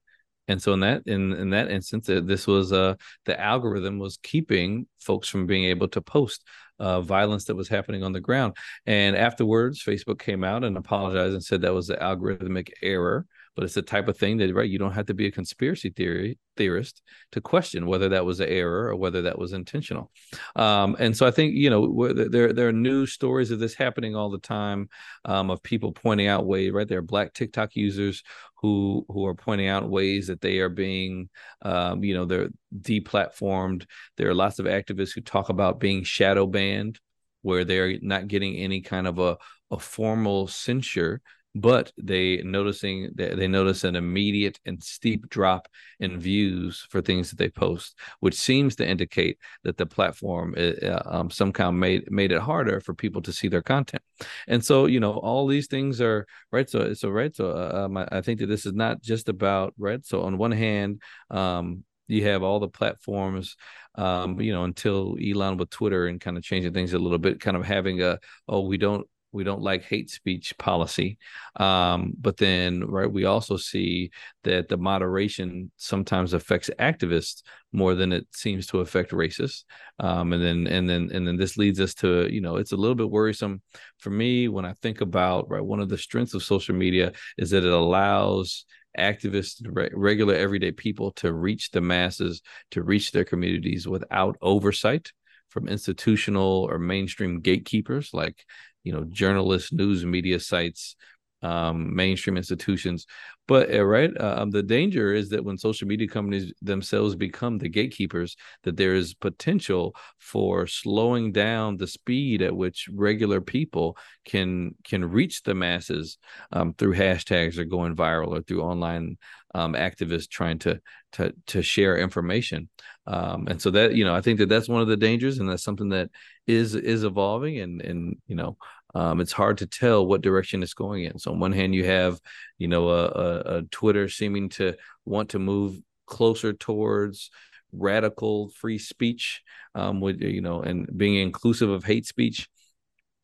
[0.47, 4.87] And so in that in in that instance, this was uh the algorithm was keeping
[4.99, 6.43] folks from being able to post
[6.79, 8.55] uh, violence that was happening on the ground.
[8.85, 13.63] And afterwards, Facebook came out and apologized and said that was the algorithmic error but
[13.63, 16.37] it's the type of thing that right you don't have to be a conspiracy theory
[16.57, 20.11] theorist to question whether that was an error or whether that was intentional
[20.55, 24.15] um, and so i think you know there there are news stories of this happening
[24.15, 24.89] all the time
[25.25, 28.23] um, of people pointing out ways right there are black tiktok users
[28.65, 31.29] who who are pointing out ways that they are being
[31.61, 33.85] um, you know they're deplatformed.
[34.17, 36.99] There are lots of activists who talk about being shadow banned
[37.43, 39.37] where they're not getting any kind of a,
[39.69, 41.21] a formal censure
[41.55, 47.29] but they noticing that they notice an immediate and steep drop in views for things
[47.29, 52.33] that they post, which seems to indicate that the platform uh, um, somehow made made
[52.33, 54.03] it harder for people to see their content.
[54.47, 56.69] And so, you know, all these things are right.
[56.69, 57.33] So, so right.
[57.33, 60.05] So, uh, um, I think that this is not just about right.
[60.05, 63.55] So, on one hand, um, you have all the platforms
[63.97, 67.39] um, you know, until Elon with Twitter and kind of changing things a little bit,
[67.39, 71.17] kind of having a, oh, we don't we don't like hate speech policy
[71.57, 74.09] um, but then right we also see
[74.43, 79.63] that the moderation sometimes affects activists more than it seems to affect racists
[79.99, 82.77] um, and then and then and then this leads us to you know it's a
[82.77, 83.61] little bit worrisome
[83.99, 87.49] for me when i think about right one of the strengths of social media is
[87.49, 88.65] that it allows
[88.97, 89.61] activists
[89.93, 95.11] regular everyday people to reach the masses to reach their communities without oversight
[95.49, 98.45] from institutional or mainstream gatekeepers like
[98.85, 100.95] you know journalists news media sites
[101.43, 103.05] um, mainstream institutions
[103.47, 107.59] but uh, right, uh, um, the danger is that when social media companies themselves become
[107.59, 113.97] the gatekeepers, that there is potential for slowing down the speed at which regular people
[114.25, 116.17] can can reach the masses
[116.53, 119.17] um, through hashtags or going viral or through online
[119.53, 120.81] um, activists trying to
[121.13, 122.67] to to share information.
[123.05, 125.47] Um, and so that you know, I think that that's one of the dangers, and
[125.47, 126.09] that's something that
[126.47, 128.57] is is evolving, and and you know,
[128.95, 131.19] um, it's hard to tell what direction it's going in.
[131.19, 132.19] So on one hand, you have,
[132.57, 137.29] you know, a, a, a Twitter seeming to want to move closer towards
[137.73, 139.41] radical free speech,
[139.75, 142.47] um, with you know, and being inclusive of hate speech.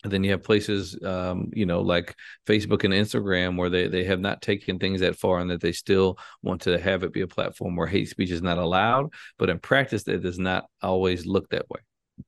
[0.03, 2.15] And then you have places, um, you know, like
[2.47, 5.71] Facebook and Instagram, where they they have not taken things that far, and that they
[5.71, 9.13] still want to have it be a platform where hate speech is not allowed.
[9.37, 11.79] But in practice, it does not always look that way.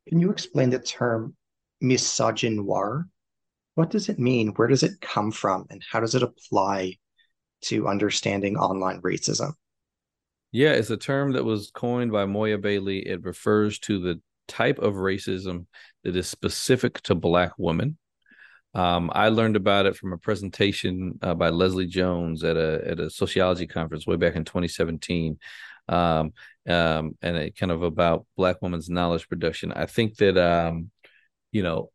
[0.08, 1.36] Can you explain the term
[1.84, 3.06] misogynoir?
[3.76, 4.50] What does it mean?
[4.50, 5.66] Where does it come from?
[5.70, 6.98] And how does it apply
[7.64, 9.54] to understanding online racism?
[10.52, 13.00] Yeah, it's a term that was coined by Moya Bailey.
[13.00, 15.66] It refers to the type of racism
[16.04, 17.98] that is specific to Black women.
[18.76, 23.00] Um, I learned about it from a presentation uh, by Leslie Jones at a at
[23.00, 25.38] a sociology conference way back in 2017,
[25.90, 26.34] um,
[26.68, 29.72] um, and it kind of about Black women's knowledge production.
[29.72, 30.90] I think that um,
[31.52, 31.92] you know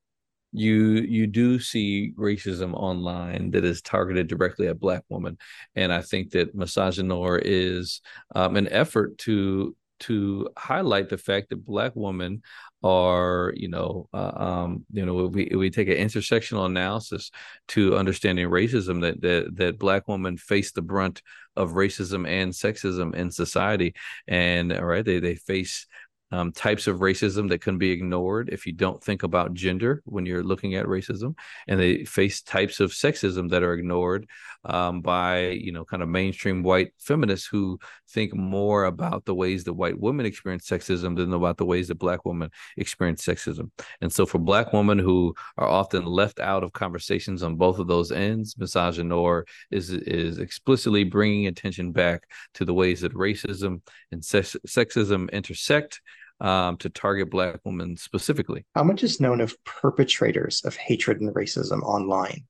[0.53, 0.77] you
[1.09, 5.37] you do see racism online that is targeted directly at black women
[5.77, 8.01] and i think that misogynoir is
[8.35, 12.43] um, an effort to to highlight the fact that black women
[12.85, 17.33] are you know uh, um you know we we take an intersectional analysis
[17.67, 21.21] to understanding racism that that that black women face the brunt
[21.57, 23.95] of racism and sexism in society
[24.29, 25.87] and right they they face
[26.31, 30.27] um, types of racism that can be ignored if you don't think about gender when
[30.27, 31.37] you're looking at racism,
[31.67, 34.29] and they face types of sexism that are ignored
[34.64, 37.79] um, by you know kind of mainstream white feminists who
[38.11, 41.99] think more about the ways that white women experience sexism than about the ways that
[41.99, 43.71] black women experience sexism.
[44.01, 47.87] And so for black women who are often left out of conversations on both of
[47.87, 52.23] those ends, misogynoir is is explicitly bringing attention back
[52.55, 53.81] to the ways that racism
[54.12, 56.01] and sex- sexism intersect
[56.40, 58.64] um, to target Black women specifically.
[58.74, 62.44] How much is known of perpetrators of hatred and racism online?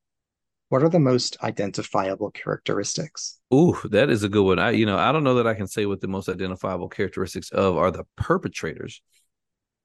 [0.68, 3.40] What are the most identifiable characteristics?
[3.54, 4.58] Ooh, that is a good one.
[4.58, 7.50] I, you know, I don't know that I can say what the most identifiable characteristics
[7.50, 9.00] of are the perpetrators.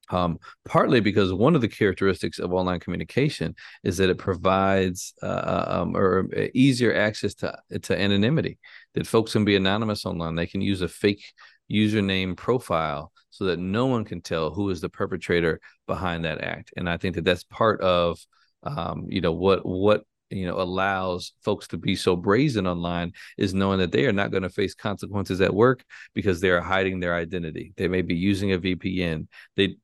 [0.10, 5.26] Um, partly because one of the characteristics of online communication is that it provides uh,
[5.26, 8.60] uh um, or uh, easier access to to anonymity.
[8.96, 10.36] That folks can be anonymous online.
[10.36, 11.24] They can use a fake
[11.72, 16.72] username profile so that no one can tell who is the perpetrator behind that act.
[16.78, 18.20] And I think that that's part of,
[18.64, 23.54] um, you know, what what you know allows folks to be so brazen online is
[23.54, 27.00] knowing that they are not going to face consequences at work because they are hiding
[27.00, 27.74] their identity.
[27.78, 29.28] They may be using a VPN.
[29.56, 29.76] They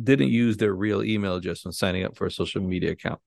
[0.00, 3.20] didn't use their real email address when signing up for a social media account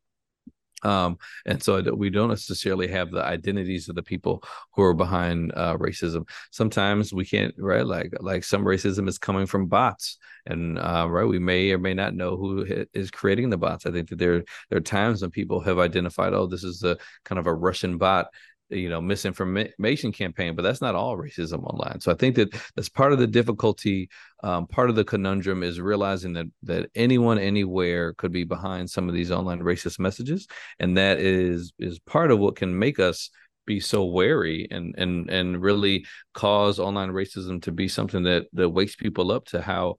[0.86, 4.44] um, and so we don't necessarily have the identities of the people
[4.74, 6.28] who are behind uh, racism.
[6.52, 7.86] Sometimes we can't, right?
[7.86, 11.96] Like like some racism is coming from bots, and uh, right, we may or may
[11.96, 13.86] not know who is creating the bots.
[13.86, 16.98] I think that there there are times when people have identified, oh, this is a
[17.24, 18.28] kind of a Russian bot
[18.70, 22.00] you know misinformation campaign but that's not all racism online.
[22.00, 24.10] So i think that that's part of the difficulty
[24.46, 29.10] um, part of the conundrum is realizing that that anyone anywhere could be behind some
[29.10, 30.48] of these online racist messages.
[30.80, 33.32] And that is is part of what can make us
[33.66, 38.70] be so wary and and and really cause online racism to be something that that
[38.70, 39.96] wakes people up to how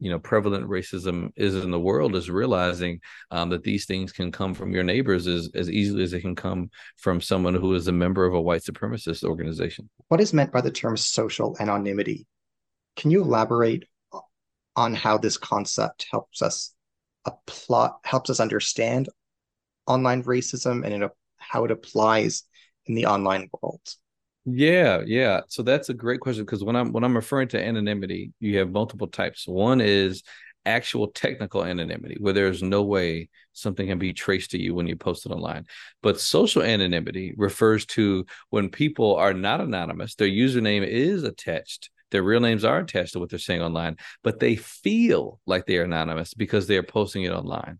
[0.00, 4.32] you know prevalent racism is in the world is realizing um, that these things can
[4.32, 7.86] come from your neighbors as, as easily as they can come from someone who is
[7.86, 9.88] a member of a white supremacist organization.
[10.08, 12.26] What is meant by the term social anonymity?
[12.96, 13.84] Can you elaborate
[14.74, 16.74] on how this concept helps us
[17.26, 19.08] apply helps us understand
[19.86, 22.44] online racism and it, how it applies
[22.86, 23.82] in the online world
[24.52, 25.40] yeah, yeah.
[25.48, 28.70] So that's a great question because when I'm when I'm referring to anonymity, you have
[28.70, 29.46] multiple types.
[29.46, 30.22] One is
[30.66, 34.96] actual technical anonymity where there's no way something can be traced to you when you
[34.96, 35.66] post it online.
[36.02, 42.22] But social anonymity refers to when people are not anonymous, their username is attached their
[42.22, 45.84] real names are attached to what they're saying online, but they feel like they are
[45.84, 47.78] anonymous because they are posting it online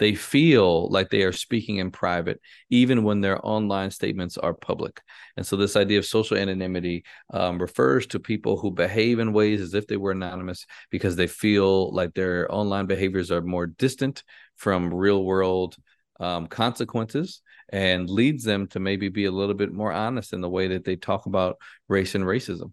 [0.00, 5.02] they feel like they are speaking in private, even when their online statements are public.
[5.36, 9.60] And so, this idea of social anonymity um, refers to people who behave in ways
[9.60, 14.24] as if they were anonymous because they feel like their online behaviors are more distant
[14.56, 15.76] from real world
[16.18, 20.48] um, consequences and leads them to maybe be a little bit more honest in the
[20.48, 22.72] way that they talk about race and racism.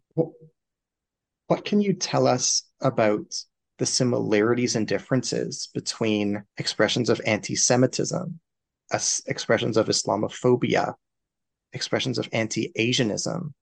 [1.48, 3.34] What can you tell us about
[3.78, 8.40] the similarities and differences between expressions of anti Semitism,
[9.28, 10.96] expressions of Islamophobia,
[11.74, 13.54] expressions of anti Asianism,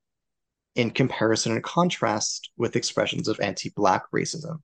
[0.75, 4.59] in comparison and contrast with expressions of anti Black racism?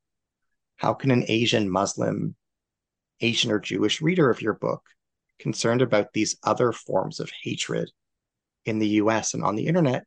[0.78, 2.36] How can an Asian, Muslim,
[3.20, 4.84] Asian, or Jewish reader of your book
[5.40, 7.92] concerned about these other forms of hatred
[8.66, 10.06] in the US and on the internet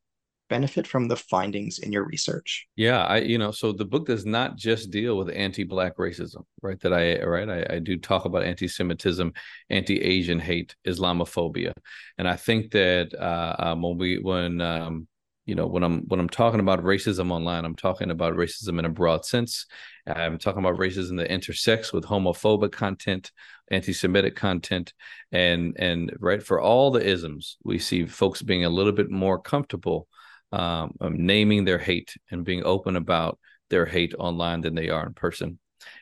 [0.49, 2.66] benefit from the findings in your research?
[2.76, 6.80] Yeah i you know so the book does not just deal with anti-black racism right
[6.80, 7.49] that i right?
[7.49, 9.32] I, I do talk about anti-semitism
[9.70, 11.72] anti-asian hate islamophobia.
[12.18, 15.09] And i think that uh, um, when we when um,
[15.47, 18.84] you know when i'm when i'm talking about racism online i'm talking about racism in
[18.84, 19.66] a broad sense.
[20.07, 23.30] I'm talking about racism that intersects with homophobic content
[23.70, 24.92] anti-semitic content.
[25.32, 29.38] And and right for all the isms we see folks being a little bit more
[29.38, 30.09] comfortable
[30.55, 33.38] um, naming their hate and being open about
[33.70, 35.59] their hate online than they are in person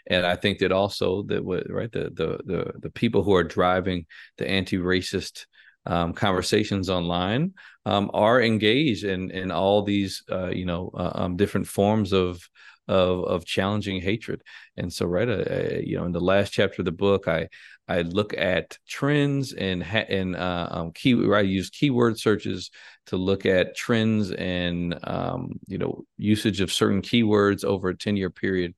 [0.07, 4.07] and i think that also that right the the the, the people who are driving
[4.38, 5.46] the anti-racist
[5.86, 7.53] um, conversations online
[7.86, 12.48] um, are engaged in in all these uh, you know uh, um, different forms of
[12.88, 14.42] of of challenging hatred.
[14.76, 17.48] And so, right, uh, uh, you know, in the last chapter of the book, I
[17.93, 21.14] I look at trends and ha- and uh, um, key.
[21.32, 22.70] I use keyword searches
[23.07, 28.16] to look at trends and um, you know usage of certain keywords over a ten
[28.16, 28.74] year period.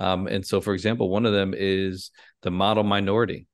[0.00, 2.10] Um, and so, for example, one of them is
[2.42, 3.46] the model minority.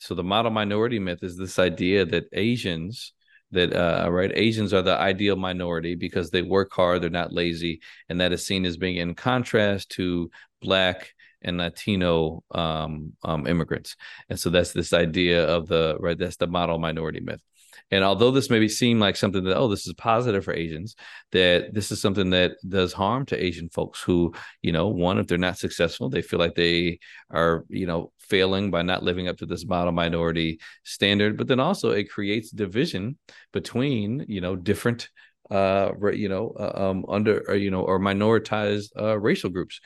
[0.00, 3.14] So the model minority myth is this idea that Asians
[3.52, 7.80] that uh, right Asians are the ideal minority because they work hard, they're not lazy,
[8.08, 10.30] and that is seen as being in contrast to
[10.60, 11.14] black
[11.44, 13.96] and Latino um, um, immigrants.
[14.28, 16.18] And so that's this idea of the right.
[16.18, 17.42] That's the model minority myth.
[17.90, 20.96] And although this maybe seem like something that, oh, this is positive for Asians,
[21.32, 24.32] that this is something that does harm to Asian folks who,
[24.62, 28.70] you know, one, if they're not successful, they feel like they are, you know, failing
[28.70, 31.36] by not living up to this model minority standard.
[31.36, 33.18] But then also it creates division
[33.52, 35.10] between, you know, different
[35.50, 39.80] uh you know uh, um under or, you know or minoritized uh racial groups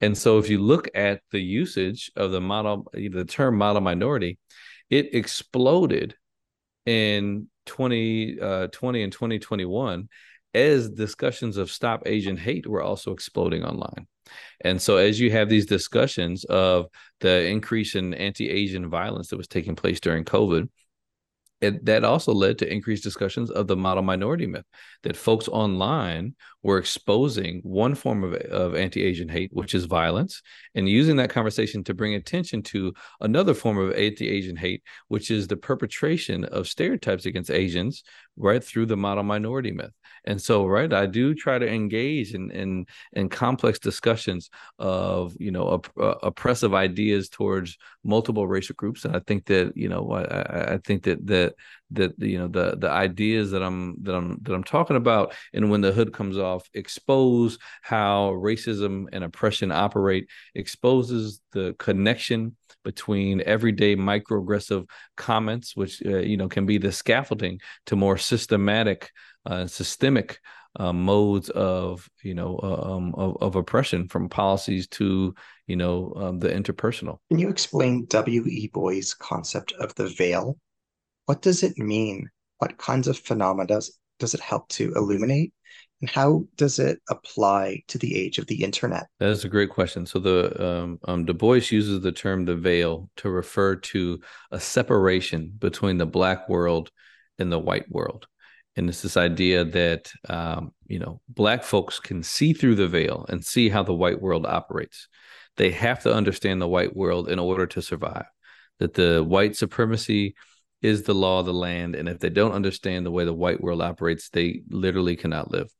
[0.00, 4.38] and so if you look at the usage of the model the term model minority
[4.88, 6.14] it exploded
[6.86, 10.08] in 2020 uh, and 2021
[10.54, 14.06] as discussions of stop asian hate were also exploding online.
[14.62, 16.86] And so as you have these discussions of
[17.20, 20.68] the increase in anti-asian violence that was taking place during covid
[21.60, 24.64] it, that also led to increased discussions of the model minority myth
[25.02, 30.42] that folks online were exposing one form of, of anti-asian hate which is violence
[30.74, 35.46] and using that conversation to bring attention to another form of anti-asian hate which is
[35.46, 38.02] the perpetration of stereotypes against asians
[38.40, 39.92] right through the model minority myth.
[40.24, 45.50] And so right i do try to engage in in, in complex discussions of you
[45.50, 49.04] know op- uh, oppressive ideas towards multiple racial groups.
[49.04, 51.54] And i think that you know i, I think that that
[51.92, 55.70] that you know the the ideas that i'm that i'm that i'm talking about and
[55.70, 63.42] when the hood comes off expose how racism and oppression operate exposes the connection between
[63.44, 69.10] everyday microaggressive comments which uh, you know can be the scaffolding to more systematic
[69.46, 70.38] uh, systemic
[70.76, 75.34] uh, modes of you know uh, um, of, of, oppression from policies to
[75.66, 77.18] you know um, the interpersonal.
[77.28, 80.56] Can you explain w.e boy's concept of the veil
[81.30, 82.28] what does it mean?
[82.58, 85.52] What kinds of phenomena does, does it help to illuminate?
[86.00, 89.06] And how does it apply to the age of the internet?
[89.20, 90.06] That is a great question.
[90.06, 94.18] So the um, um, du bois uses the term the veil to refer to
[94.50, 96.90] a separation between the black world
[97.38, 98.26] and the white world.
[98.74, 103.24] And it's this idea that um, you know black folks can see through the veil
[103.28, 105.06] and see how the white world operates.
[105.56, 108.26] They have to understand the white world in order to survive
[108.80, 110.34] that the white supremacy
[110.82, 113.60] is the law of the land and if they don't understand the way the white
[113.60, 115.70] world operates they literally cannot live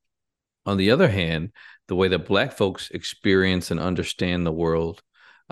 [0.67, 1.51] on the other hand
[1.89, 5.03] the way that black folks experience and understand the world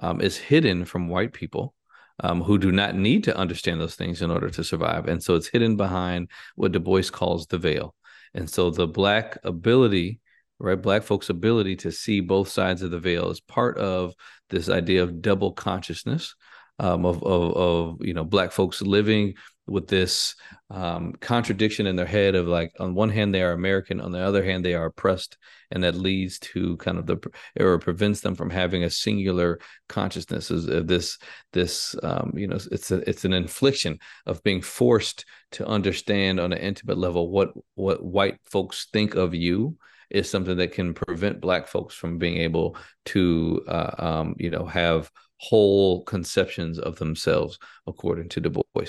[0.00, 1.74] um, is hidden from white people
[2.20, 5.06] um, who do not need to understand those things in order to survive.
[5.06, 7.94] And so it's hidden behind what Du Bois calls the veil.
[8.34, 10.20] And so the Black ability,
[10.58, 14.14] right, Black folks' ability to see both sides of the veil is part of
[14.50, 16.34] this idea of double consciousness.
[16.80, 19.34] Um, of, of, of you know black folks living
[19.68, 20.34] with this
[20.70, 24.20] um, contradiction in their head of like on one hand they are American, on the
[24.20, 25.36] other hand they are oppressed,
[25.70, 27.18] and that leads to kind of the
[27.60, 30.50] or prevents them from having a singular consciousness.
[30.50, 31.18] Uh, this
[31.52, 36.52] this um, you know it's a, it's an infliction of being forced to understand on
[36.52, 39.76] an intimate level what what white folks think of you
[40.10, 44.64] is something that can prevent black folks from being able to uh, um, you know
[44.64, 48.86] have whole conceptions of themselves according to Du Bois.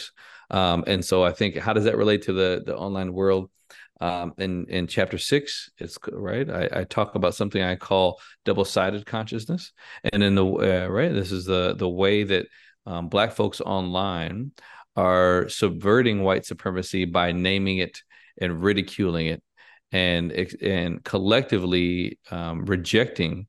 [0.50, 3.50] Um, and so I think how does that relate to the the online world?
[4.02, 6.50] Um, in in chapter six, it's right.
[6.50, 9.74] I, I talk about something I call double sided consciousness,
[10.14, 12.48] and in the uh, right, this is the the way that
[12.86, 14.54] um, Black folks online
[14.96, 18.02] are subverting white supremacy by naming it
[18.40, 19.44] and ridiculing it,
[19.92, 20.32] and
[20.62, 23.48] and collectively um, rejecting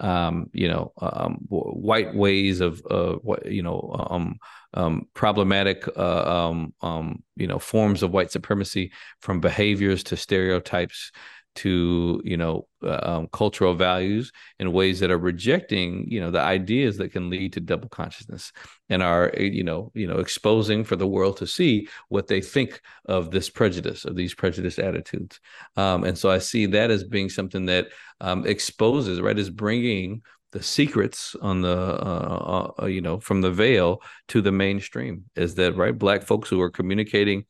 [0.00, 4.38] um, you know, um, white ways of, uh, you know, um,
[4.74, 11.12] um, problematic, uh, um, um, you know, forms of white supremacy, from behaviors to stereotypes
[11.56, 16.40] to you know uh, um, cultural values in ways that are rejecting you know the
[16.40, 18.52] ideas that can lead to double consciousness
[18.88, 22.40] and are eh, you know you know exposing for the world to see what they
[22.40, 25.40] think of this prejudice of these prejudiced attitudes.
[25.76, 27.88] Um, and so i see that as being something that
[28.20, 33.50] um, exposes right is bringing the secrets on the uh, uh, you know from the
[33.50, 37.44] veil to the mainstream is that right black folks who are communicating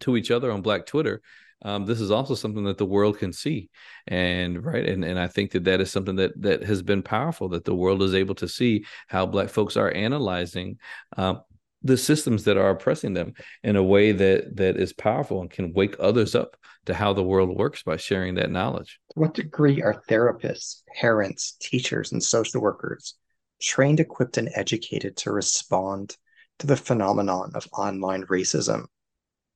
[0.00, 1.20] to each other on black twitter
[1.62, 3.68] um, this is also something that the world can see
[4.06, 7.48] and right and and i think that that is something that that has been powerful
[7.48, 10.78] that the world is able to see how black folks are analyzing
[11.16, 11.40] um,
[11.82, 15.72] the systems that are oppressing them in a way that that is powerful and can
[15.72, 16.56] wake others up
[16.86, 18.98] to how the world works by sharing that knowledge.
[19.12, 23.14] To what degree are therapists parents teachers and social workers
[23.60, 26.16] trained equipped and educated to respond
[26.58, 28.86] to the phenomenon of online racism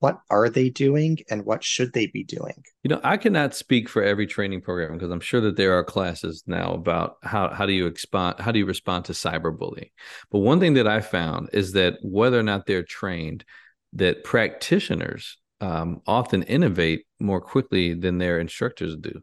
[0.02, 2.64] what are they doing and what should they be doing?
[2.82, 5.84] You know, I cannot speak for every training program because I'm sure that there are
[5.84, 9.92] classes now about how how do you respond how do you respond to cyberbullying.
[10.32, 13.44] But one thing that I found is that whether or not they're trained,
[13.92, 19.22] that practitioners um, often innovate more quickly than their instructors do.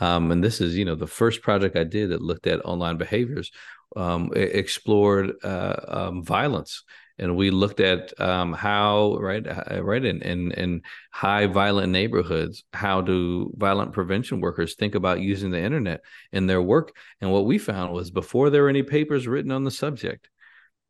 [0.00, 2.96] Um, and this is, you know, the first project I did that looked at online
[2.96, 3.52] behaviors
[3.94, 6.82] um, explored uh, um, violence
[7.18, 12.64] and we looked at um, how right uh, right in, in in high violent neighborhoods
[12.72, 16.02] how do violent prevention workers think about using the internet
[16.32, 16.94] in their work?
[17.20, 20.28] And what we found was before there were any papers written on the subject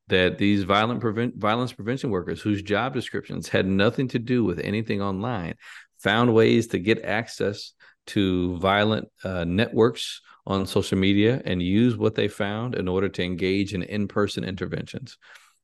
[0.09, 4.61] that these violent prevent violence prevention workers whose job descriptions had nothing to do with
[4.61, 5.55] anything online
[5.99, 7.73] found ways to get access
[8.07, 13.23] to violent uh, networks on social media and use what they found in order to
[13.25, 15.19] engage in in-person interventions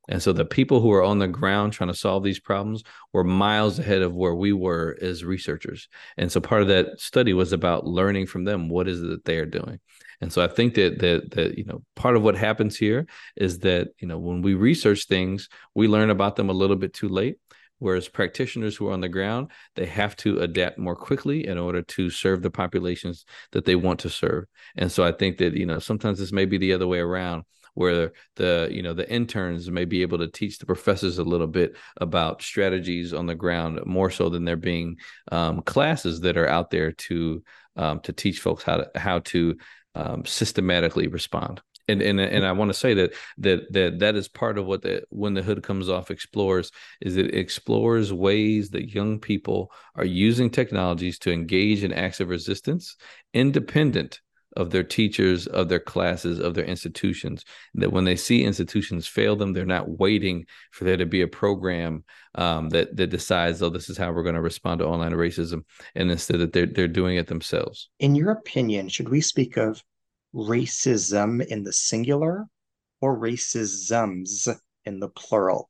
[0.09, 2.83] and so the people who are on the ground trying to solve these problems
[3.13, 5.87] were miles ahead of where we were as researchers.
[6.17, 9.25] And so part of that study was about learning from them what is it that
[9.25, 9.79] they are doing.
[10.19, 13.59] And so I think that that that you know part of what happens here is
[13.59, 17.09] that you know when we research things, we learn about them a little bit too
[17.09, 17.37] late.
[17.79, 21.81] Whereas practitioners who are on the ground, they have to adapt more quickly in order
[21.81, 24.45] to serve the populations that they want to serve.
[24.77, 27.43] And so I think that you know sometimes this may be the other way around
[27.73, 31.47] where the you know the interns may be able to teach the professors a little
[31.47, 34.97] bit about strategies on the ground more so than there being
[35.31, 37.43] um, classes that are out there to
[37.75, 39.57] um, to teach folks how to how to
[39.95, 41.61] um, systematically respond.
[41.89, 44.83] And and and I want to say that that that that is part of what
[44.83, 46.71] the when the hood comes off explores
[47.01, 52.29] is it explores ways that young people are using technologies to engage in acts of
[52.29, 52.95] resistance
[53.33, 54.21] independent
[54.55, 57.43] of their teachers, of their classes, of their institutions.
[57.75, 61.27] That when they see institutions fail them, they're not waiting for there to be a
[61.27, 62.03] program
[62.35, 65.63] um, that that decides, oh, this is how we're going to respond to online racism,
[65.95, 67.89] and instead that they're they're doing it themselves.
[67.99, 69.83] In your opinion, should we speak of
[70.33, 72.47] racism in the singular
[73.01, 74.49] or racisms
[74.85, 75.69] in the plural?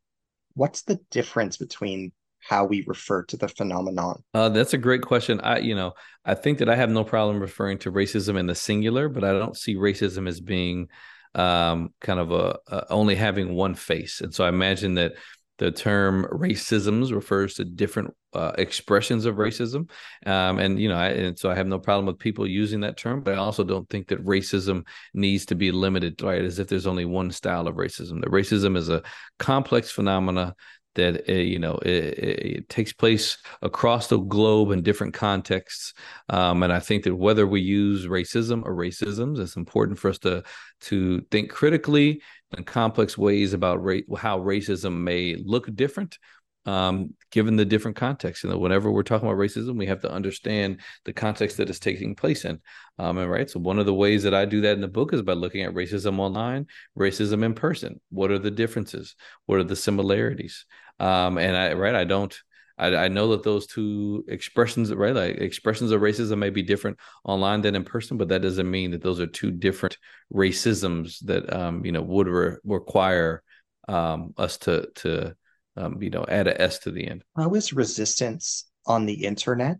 [0.56, 2.12] What's the difference between
[2.48, 4.22] how we refer to the phenomenon?
[4.34, 5.40] Uh, that's a great question.
[5.42, 5.94] I, you know,
[6.26, 9.32] I think that I have no problem referring to racism in the singular, but I
[9.32, 10.90] don't see racism as being
[11.36, 14.22] um, kind of a, a only having one face.
[14.22, 15.14] And so I imagine that
[15.60, 19.90] the term racisms refers to different uh, expressions of racism,
[20.26, 22.98] um, and you know, I, and so I have no problem with people using that
[22.98, 23.22] term.
[23.22, 26.44] But I also don't think that racism needs to be limited, right?
[26.44, 28.20] As if there's only one style of racism.
[28.22, 29.04] That racism is a
[29.38, 30.56] complex phenomena
[30.96, 35.94] that uh, you know it, it, takes place across the globe in different contexts
[36.30, 40.20] um, and i think that whether we use racism or racisms it's important for us
[40.20, 40.44] to
[40.80, 42.22] to think critically
[42.58, 46.18] in complex ways about ra- how racism may look different
[46.66, 48.44] um, given the different context.
[48.44, 51.80] You know, whenever we're talking about racism, we have to understand the context that it's
[51.80, 52.62] taking place in.
[53.00, 55.14] Um, and right, so one of the ways that I do that in the book
[55.14, 56.68] is by looking at racism online,
[56.98, 58.00] racism in person.
[58.10, 59.16] What are the differences?
[59.46, 60.66] What are the similarities?
[61.00, 62.38] Um, and I right, I don't.
[62.76, 66.98] I, I know that those two expressions, right, like expressions of racism may be different
[67.24, 69.98] online than in person, but that doesn't mean that those are two different
[70.34, 73.44] racisms that um, you know would re- require
[73.88, 75.36] um, us to to
[75.76, 77.24] um, you know, add a S to the end.
[77.36, 79.80] How is resistance on the internet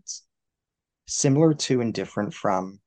[1.06, 2.80] similar to and different from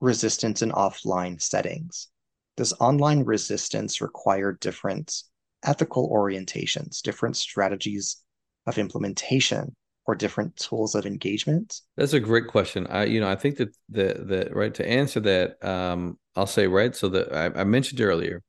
[0.00, 2.08] resistance in offline settings?
[2.56, 5.22] Does online resistance require different
[5.66, 8.22] ethical orientations, different strategies
[8.66, 9.74] of implementation,
[10.06, 11.80] or different tools of engagement?
[11.96, 12.86] That's a great question.
[12.86, 16.66] I, you know, I think that the the right to answer that, um, I'll say
[16.66, 16.94] right.
[16.94, 18.42] So that I, I mentioned earlier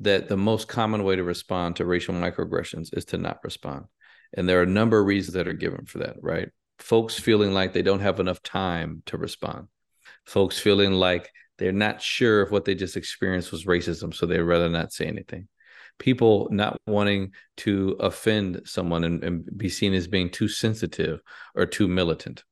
[0.00, 3.84] that the most common way to respond to racial microaggressions is to not respond.
[4.34, 6.50] And there are a number of reasons that are given for that, right?
[6.78, 9.66] Folks feeling like they don't have enough time to respond.
[10.24, 14.40] Folks feeling like they're not sure if what they just experienced was racism, so they'd
[14.40, 15.48] rather not say anything.
[15.98, 21.20] People not wanting to offend someone and, and be seen as being too sensitive
[21.54, 22.44] or too militant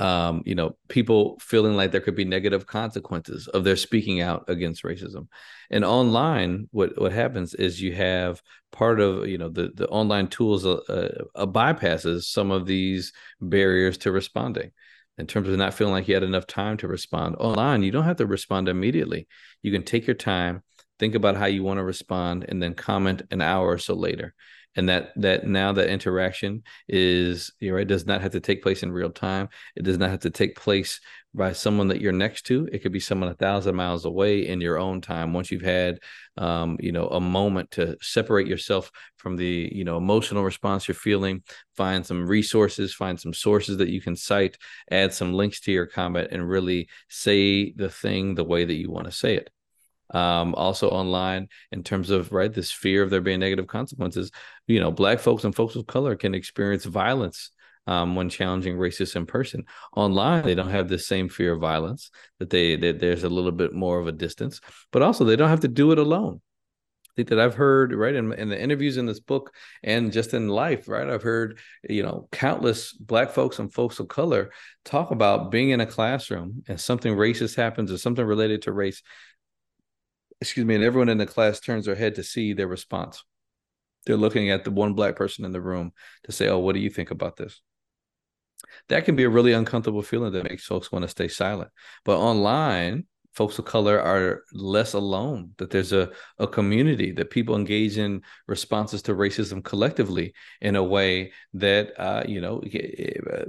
[0.00, 4.44] um, you know, people feeling like there could be negative consequences of their speaking out
[4.46, 5.26] against racism.
[5.70, 8.40] And online, what what happens is you have
[8.70, 13.98] part of you know the the online tools uh, uh, bypasses some of these barriers
[13.98, 14.70] to responding.
[15.18, 18.04] In terms of not feeling like you had enough time to respond online, you don't
[18.04, 19.26] have to respond immediately.
[19.62, 20.62] You can take your time,
[20.98, 24.34] think about how you want to respond, and then comment an hour or so later.
[24.76, 28.62] And that that now that interaction is you know it does not have to take
[28.62, 29.48] place in real time.
[29.74, 31.00] It does not have to take place
[31.34, 32.68] by someone that you're next to.
[32.72, 35.32] It could be someone a thousand miles away in your own time.
[35.32, 35.98] Once you've had
[36.36, 40.94] um, you know a moment to separate yourself from the you know emotional response you're
[40.94, 41.42] feeling
[41.76, 44.56] find some resources find some sources that you can cite
[44.90, 48.90] add some links to your comment and really say the thing the way that you
[48.90, 49.50] want to say it
[50.10, 54.30] um, also online in terms of right this fear of there being negative consequences
[54.66, 57.50] you know black folks and folks of color can experience violence
[57.86, 59.64] um, when challenging racists in person
[59.96, 63.52] online they don't have the same fear of violence that they that there's a little
[63.52, 64.60] bit more of a distance
[64.92, 66.40] but also they don't have to do it alone
[67.08, 69.52] I think that I've heard right in, in the interviews in this book
[69.82, 71.08] and just in life, right?
[71.08, 74.52] I've heard, you know, countless black folks and folks of color
[74.84, 79.02] talk about being in a classroom and something racist happens or something related to race
[80.40, 83.24] excuse me, and everyone in the class turns their head to see their response.
[84.06, 85.92] They're looking at the one black person in the room
[86.24, 87.60] to say, "Oh, what do you think about this?"
[88.88, 91.70] That can be a really uncomfortable feeling that makes folks want to stay silent.
[92.04, 93.06] But online,
[93.38, 96.10] folks of color are less alone that there's a,
[96.40, 102.24] a community that people engage in responses to racism collectively in a way that uh,
[102.26, 102.60] you know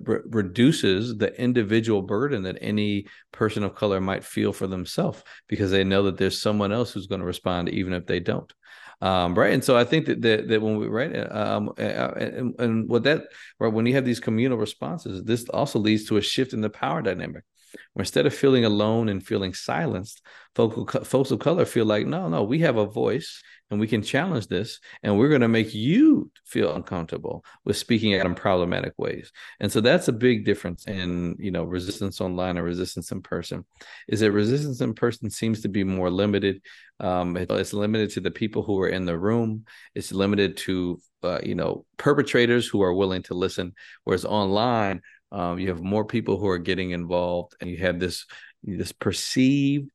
[0.04, 5.72] re- reduces the individual burden that any person of color might feel for themselves because
[5.72, 8.54] they know that there's someone else who's going to respond even if they don't.
[9.02, 12.90] Um, right and so i think that that, that when we right um, and, and
[12.90, 13.22] what that
[13.58, 16.70] right when you have these communal responses this also leads to a shift in the
[16.70, 17.46] power dynamic
[17.94, 20.22] where instead of feeling alone and feeling silenced,
[20.56, 23.42] folks, folks of color feel like, no, no, we have a voice
[23.72, 28.16] and we can challenge this, and we're going to make you feel uncomfortable with speaking
[28.16, 29.32] out in problematic ways.
[29.60, 33.66] And so that's a big difference in you know resistance online and resistance in person.
[34.08, 36.62] Is that resistance in person seems to be more limited.
[37.00, 39.66] Um, it's limited to the people who are in the room.
[39.94, 43.74] It's limited to uh, you know perpetrators who are willing to listen.
[44.04, 45.02] Whereas online,
[45.32, 48.26] um, you have more people who are getting involved and you have this
[48.64, 49.90] this perceived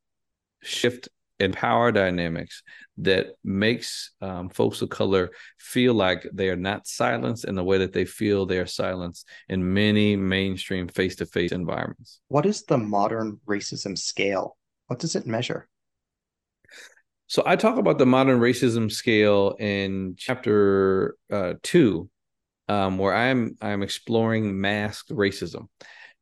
[0.62, 1.09] shift
[1.41, 2.62] in power dynamics
[2.99, 7.78] that makes um, folks of color feel like they are not silenced in the way
[7.78, 12.20] that they feel they are silenced in many mainstream face-to-face environments.
[12.28, 14.57] What is the modern racism scale?
[14.87, 15.68] What does it measure?
[17.26, 22.09] So i talk about the modern racism scale in chapter uh, two
[22.68, 25.68] um, where I'm I'm exploring masked racism,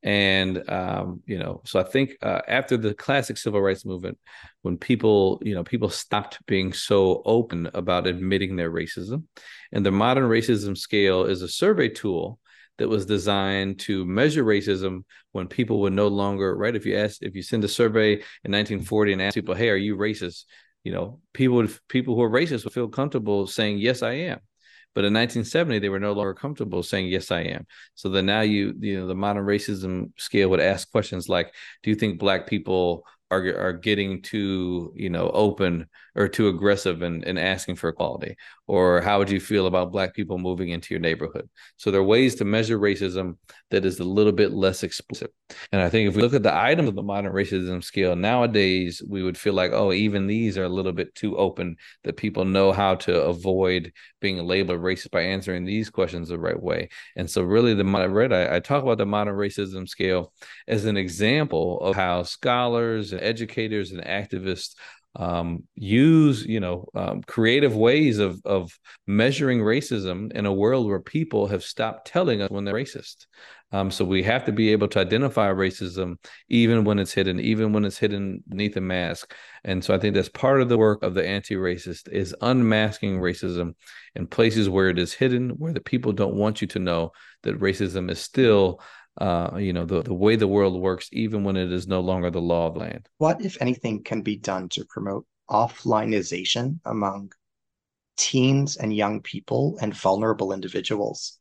[0.02, 4.18] and um, you know, so I think uh, after the classic civil rights movement,
[4.62, 9.24] when people you know people stopped being so open about admitting their racism,
[9.72, 12.38] and the modern racism scale is a survey tool
[12.78, 17.22] that was designed to measure racism when people would no longer right if you ask
[17.22, 20.44] if you send a survey in 1940 and ask people hey are you racist?
[20.82, 24.40] You know people would people who are racist would feel comfortable saying yes i am
[24.94, 27.66] but in 1970, they were no longer comfortable saying, yes, I am.
[27.94, 31.90] So then now you, you know, the modern racism scale would ask questions like, do
[31.90, 37.24] you think black people are are getting too you know open or too aggressive and,
[37.24, 38.36] and asking for equality?
[38.66, 41.48] Or how would you feel about black people moving into your neighborhood?
[41.76, 43.36] So there are ways to measure racism
[43.70, 45.32] that is a little bit less explicit.
[45.70, 49.02] And i think if we look at the items of the modern racism scale nowadays
[49.06, 52.44] we would feel like oh even these are a little bit too open that people
[52.44, 53.92] know how to avoid
[54.22, 56.88] being labeled racist by answering these questions the right way.
[57.16, 60.32] And so really the I read I, I talk about the modern racism scale
[60.66, 64.74] as an example of how scholars and educators and activists
[65.16, 71.00] um, use you know um, creative ways of of measuring racism in a world where
[71.00, 73.26] people have stopped telling us when they're racist.
[73.72, 76.16] Um, so we have to be able to identify racism
[76.50, 79.34] even when it's hidden, even when it's hidden beneath a mask.
[79.64, 83.74] And so I think that's part of the work of the anti-racist is unmasking racism
[84.14, 87.12] in places where it is hidden, where the people don't want you to know
[87.44, 88.82] that racism is still
[89.20, 92.30] uh, you know, the, the way the world works, even when it is no longer
[92.30, 93.08] the law of land.
[93.18, 97.32] What, if anything, can be done to promote offlineization among
[98.16, 101.38] teens and young people and vulnerable individuals?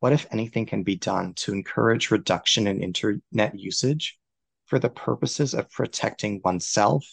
[0.00, 4.18] What, if anything, can be done to encourage reduction in internet usage
[4.66, 7.04] for the purposes of protecting oneself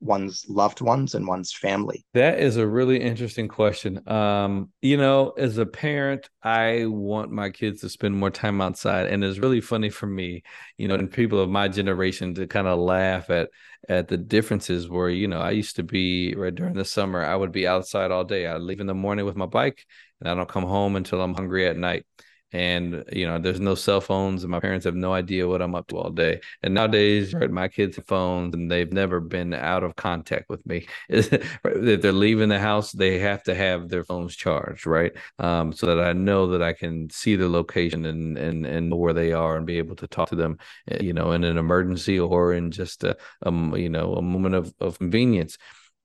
[0.00, 2.04] one's loved ones and one's family?
[2.14, 4.08] That is a really interesting question.
[4.08, 9.06] Um, you know, as a parent, I want my kids to spend more time outside,
[9.06, 10.42] and it's really funny for me,
[10.76, 13.50] you know, and people of my generation to kind of laugh at
[13.88, 14.88] at the differences.
[14.88, 18.10] Where you know, I used to be right during the summer, I would be outside
[18.10, 18.46] all day.
[18.46, 19.84] I'd leave in the morning with my bike,
[20.20, 22.06] and I don't come home until I'm hungry at night
[22.52, 25.74] and you know there's no cell phones and my parents have no idea what i'm
[25.74, 26.40] up to all day.
[26.62, 30.64] And nowadays right my kids have phones and they've never been out of contact with
[30.66, 30.86] me.
[31.08, 35.12] If they're leaving the house they have to have their phones charged right?
[35.38, 38.96] Um, so that i know that i can see their location and and and know
[38.96, 40.58] where they are and be able to talk to them
[40.90, 44.54] eh, you know in an emergency or in just a, a you know a moment
[44.54, 45.58] of, of convenience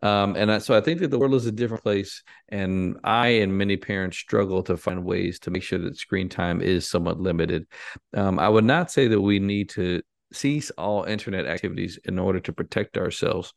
[0.03, 3.27] um, and I, so I think that the world is a different place, and I
[3.27, 7.21] and many parents struggle to find ways to make sure that screen time is somewhat
[7.21, 7.65] limited.
[8.13, 10.01] Um, I would not say that we need to
[10.33, 13.53] cease all internet activities in order to protect ourselves.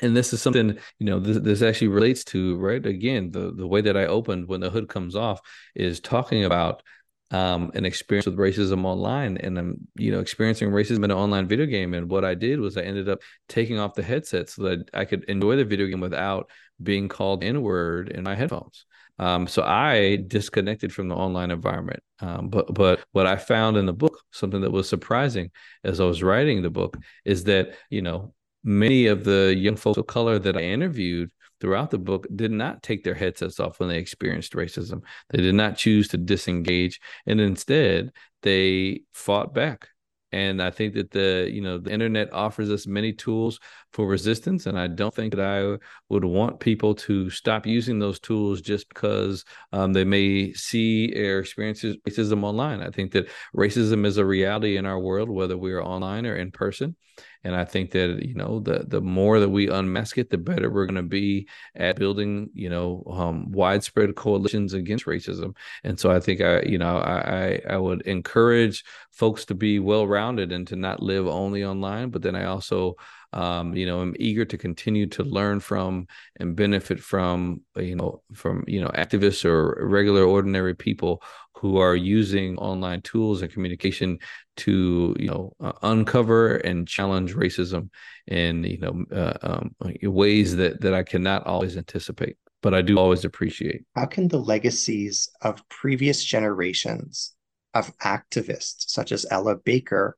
[0.00, 3.66] And this is something you know this, this actually relates to right again the the
[3.66, 5.40] way that I opened when the hood comes off
[5.74, 6.84] is talking about
[7.30, 11.48] um, an experience with racism online and I'm, you know, experiencing racism in an online
[11.48, 11.94] video game.
[11.94, 15.04] And what I did was I ended up taking off the headset so that I
[15.04, 16.50] could enjoy the video game without
[16.82, 18.86] being called N-word in my headphones.
[19.18, 22.02] Um, so I disconnected from the online environment.
[22.20, 25.50] Um, but but what I found in the book, something that was surprising
[25.84, 29.96] as I was writing the book, is that you know many of the young folks
[29.98, 31.30] of color that I interviewed
[31.60, 35.02] throughout the book did not take their headsets off when they experienced racism.
[35.30, 39.88] They did not choose to disengage, and instead they fought back.
[40.32, 43.60] And I think that the you know the internet offers us many tools
[43.92, 45.78] for resistance, and I don't think that I
[46.08, 51.38] would want people to stop using those tools just because um, they may see or
[51.38, 52.82] experience racism online.
[52.82, 56.36] I think that racism is a reality in our world, whether we are online or
[56.36, 56.96] in person.
[57.44, 60.70] And I think that you know the the more that we unmask it, the better
[60.70, 65.54] we're going to be at building you know um, widespread coalitions against racism.
[65.84, 70.06] And so I think I you know I I would encourage folks to be well
[70.06, 72.10] rounded and to not live only online.
[72.10, 72.96] But then I also
[73.36, 76.06] um, you know, I'm eager to continue to learn from
[76.40, 81.22] and benefit from, you know, from, you know, activists or regular ordinary people
[81.54, 84.18] who are using online tools and communication
[84.56, 87.88] to you know uh, uncover and challenge racism
[88.26, 92.98] in you know uh, um, ways that that I cannot always anticipate, but I do
[92.98, 93.84] always appreciate.
[93.94, 97.34] How can the legacies of previous generations
[97.74, 100.16] of activists such as Ella Baker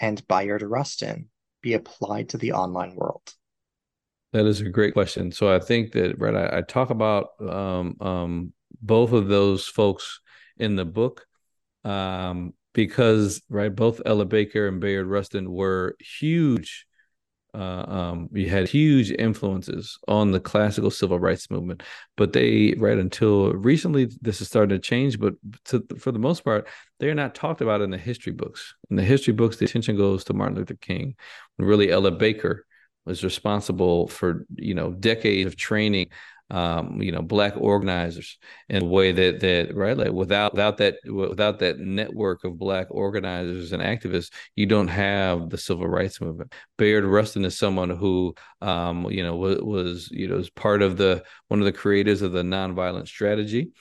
[0.00, 1.28] and Bayard Rustin
[1.62, 3.34] be applied to the online world?
[4.32, 5.32] That is a great question.
[5.32, 10.20] So I think that right, I, I talk about um, um, both of those folks
[10.58, 11.26] in the book
[11.84, 16.86] um, because right both Ella Baker and Bayard Rustin were huge
[17.54, 21.82] uh, um, we had huge influences on the classical civil rights movement,
[22.16, 25.18] but they right until recently this is starting to change.
[25.18, 25.34] But
[25.66, 26.68] to, for the most part,
[27.00, 28.74] they are not talked about in the history books.
[28.90, 31.16] In the history books, the attention goes to Martin Luther King,
[31.56, 32.66] when really Ella Baker
[33.06, 36.08] was responsible for you know decades of training
[36.50, 38.38] um, you know, black organizers
[38.68, 42.86] in a way that that right, like without without that without that network of black
[42.90, 46.54] organizers and activists, you don't have the civil rights movement.
[46.78, 50.96] Bayard Rustin is someone who, um, you know, was, was you know was part of
[50.96, 53.72] the one of the creators of the nonviolent strategy.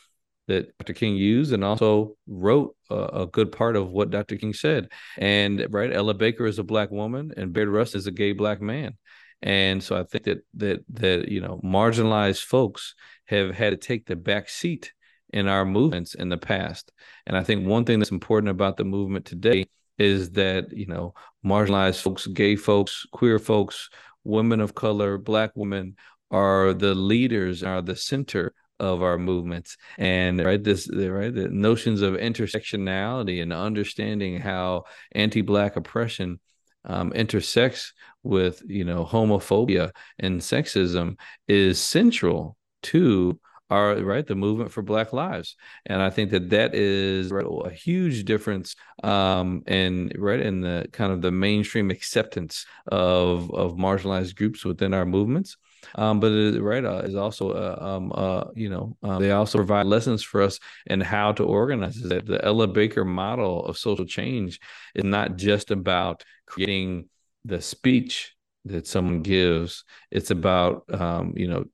[0.48, 0.94] that Dr.
[0.94, 4.38] King used and also wrote a, a, good part of what Dr.
[4.38, 4.90] King said.
[5.18, 8.62] And right, Ella Baker is a black woman and Bayard Rustin is a gay black
[8.62, 8.98] man.
[9.42, 14.06] And so I think that that that you know marginalized folks have had to take
[14.06, 14.94] the back seat
[15.32, 16.92] in our movements in the past.
[17.26, 19.66] And I think one thing that's important about the movement today
[19.98, 21.14] is that you know
[21.46, 23.90] marginalized folks, gay folks, queer folks,
[24.24, 25.96] women of color, black women
[26.32, 32.02] are the leaders, are the center of our movements and right this right the notions
[32.02, 34.84] of intersectionality and understanding how
[35.14, 36.40] anti-black oppression
[36.88, 41.18] um, intersects with you know homophobia and sexism
[41.48, 45.56] is central to our right the movement for black lives.
[45.86, 50.88] And i think that that is right, a huge difference um in right in the
[50.92, 55.58] kind of the mainstream acceptance of of marginalized groups within our movements
[55.96, 59.58] um, but it, right uh, is also uh, um, uh, you know um, they also
[59.58, 64.06] provide lessons for us in how to organize that the Ella Baker model of social
[64.06, 64.60] change
[64.96, 67.10] is not just about creating
[67.46, 69.84] the speech that someone gives.
[70.12, 71.66] It's about um, you know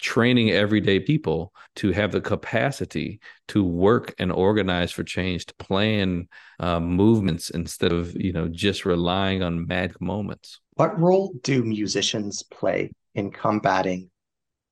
[0.00, 6.28] training everyday people to have the capacity to work and organize for change to plan
[6.60, 10.60] uh, movements instead of you know just relying on magic moments.
[10.74, 14.10] What role do musicians play in combating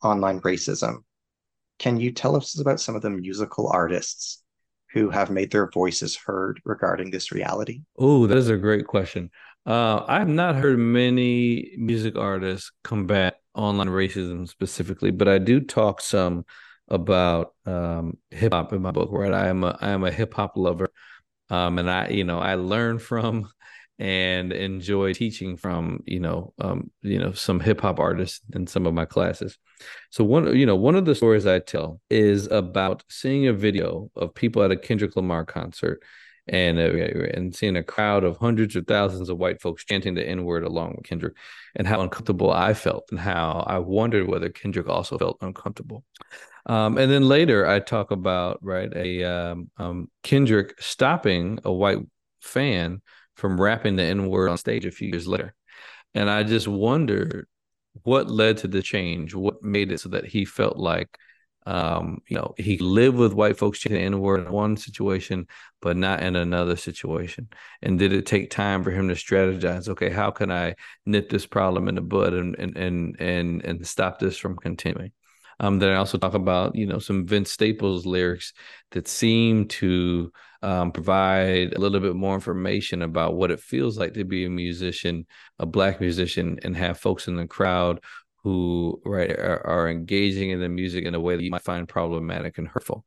[0.02, 0.98] online racism.
[1.78, 4.42] Can you tell us about some of the musical artists
[4.92, 7.80] who have made their voices heard regarding this reality?
[7.98, 9.30] Oh, that is a great question.
[9.64, 15.60] Uh, I have not heard many music artists combat online racism specifically, but I do
[15.60, 16.44] talk some
[16.88, 19.10] about um, hip hop in my book.
[19.12, 20.90] Right, I am a I am a hip hop lover,
[21.48, 23.48] um, and I you know I learn from
[23.98, 28.86] and enjoy teaching from you know um, you know some hip hop artists in some
[28.86, 29.58] of my classes.
[30.10, 34.10] So one you know one of the stories I tell is about seeing a video
[34.16, 36.02] of people at a Kendrick Lamar concert
[36.48, 36.82] and uh,
[37.34, 40.64] and seeing a crowd of hundreds of thousands of white folks chanting the N word
[40.64, 41.34] along with Kendrick,
[41.76, 46.04] and how uncomfortable I felt, and how I wondered whether Kendrick also felt uncomfortable.
[46.66, 51.98] Um, and then later, I talk about right a um, um, Kendrick stopping a white
[52.40, 53.02] fan
[53.42, 55.52] from rapping the N word on stage a few years later.
[56.14, 57.48] And I just wondered
[58.04, 61.18] what led to the change, what made it so that he felt like,
[61.66, 65.48] um, you know, he lived with white folks chanting the N word in one situation,
[65.80, 67.48] but not in another situation.
[67.82, 69.88] And did it take time for him to strategize?
[69.88, 73.84] Okay, how can I nip this problem in the bud and and and and, and
[73.84, 75.10] stop this from continuing?
[75.58, 78.52] Um, then I also talk about you know some Vince Staples lyrics
[78.92, 80.30] that seem to
[80.62, 84.50] um, provide a little bit more information about what it feels like to be a
[84.50, 85.26] musician,
[85.58, 88.00] a black musician, and have folks in the crowd
[88.44, 91.88] who right are, are engaging in the music in a way that you might find
[91.88, 93.04] problematic and hurtful.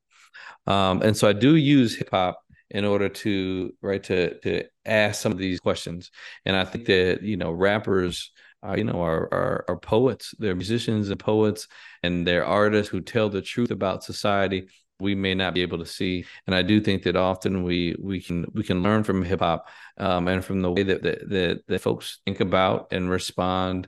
[0.67, 2.41] Um, and so I do use hip hop
[2.71, 6.11] in order to right to to ask some of these questions.
[6.45, 8.31] And I think that you know rappers.
[8.67, 10.33] Uh, you know, are, are are poets.
[10.39, 11.67] They're musicians and poets,
[12.01, 14.69] and they're artists who tell the truth about society
[14.99, 16.25] we may not be able to see.
[16.47, 19.67] And i do think that often we we can we can learn from hip hop
[19.97, 23.87] um, and from the way that, that that that folks think about and respond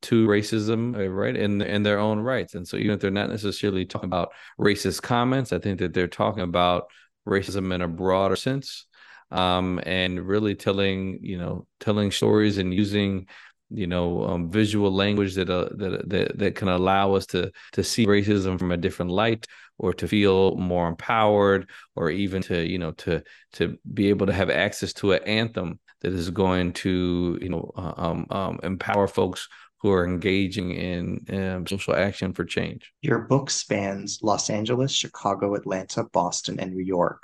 [0.00, 2.54] to racism uh, right in in their own rights.
[2.54, 6.08] And so even if they're not necessarily talking about racist comments i think that they're
[6.08, 6.88] talking about
[7.26, 8.86] racism in a broader sense
[9.30, 13.26] um, and really telling you know telling stories and using
[13.70, 17.84] you know um, visual language that, uh, that that that can allow us to to
[17.84, 19.46] see racism from a different light
[19.78, 24.32] or to feel more empowered or even to you know to to be able to
[24.32, 29.06] have access to an anthem that is going to you know uh, um, um, empower
[29.06, 29.48] folks
[29.80, 32.92] who are engaging in um, social action for change.
[33.00, 37.22] Your book spans Los Angeles, Chicago, Atlanta, Boston, and New York.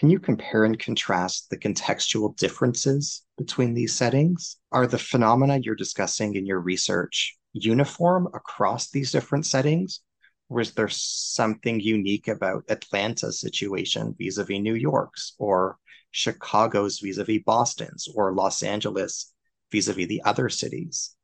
[0.00, 4.56] Can you compare and contrast the contextual differences between these settings?
[4.72, 10.00] Are the phenomena you're discussing in your research uniform across these different settings?
[10.48, 15.76] Or is there something unique about Atlanta's situation vis a vis New York's, or
[16.12, 19.34] Chicago's vis a vis Boston's, or Los Angeles
[19.70, 21.14] vis a vis the other cities?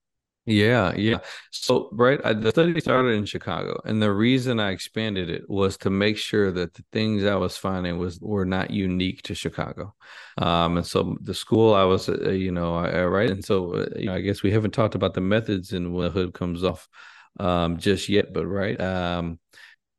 [0.48, 1.18] Yeah, yeah.
[1.50, 5.76] So, right, I, the study started in Chicago, and the reason I expanded it was
[5.78, 9.92] to make sure that the things I was finding was were not unique to Chicago.
[10.38, 13.86] Um, and so the school I was, uh, you know, I, right, and so uh,
[13.96, 16.86] you know, I guess we haven't talked about the methods and when hood comes off
[17.40, 19.40] um, just yet, but right, um,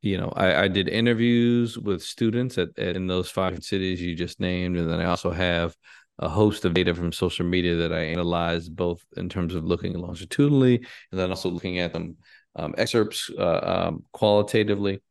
[0.02, 4.16] you know, I, I did interviews with students at, at in those five cities you
[4.16, 5.76] just named, and then I also have
[6.20, 9.94] a host of data from social media that I analyzed both in terms of looking
[9.94, 10.78] longitudinally
[11.12, 12.18] and then also looking at them
[12.56, 15.02] um, excerpts uh, um, qualitatively.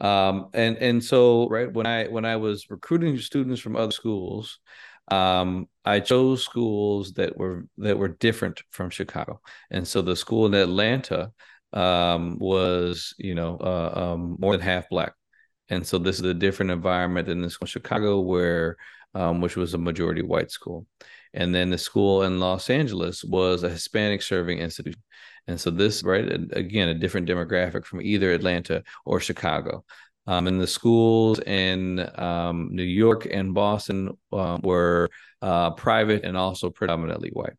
[0.00, 4.58] Um, and and so right when I when I was recruiting students from other schools,
[5.10, 9.40] um, I chose schools that were that were different from Chicago,
[9.70, 11.32] and so the school in Atlanta
[11.72, 15.14] um, was you know uh, um, more than half black,
[15.70, 18.76] and so this is a different environment than school in Chicago, where
[19.16, 20.86] um, which was a majority white school,
[21.32, 25.02] and then the school in Los Angeles was a Hispanic serving institution,
[25.46, 29.84] and so this right again a different demographic from either Atlanta or Chicago.
[30.28, 35.08] Um, and the schools in um, New York and Boston uh, were
[35.40, 37.54] uh, private and also predominantly white.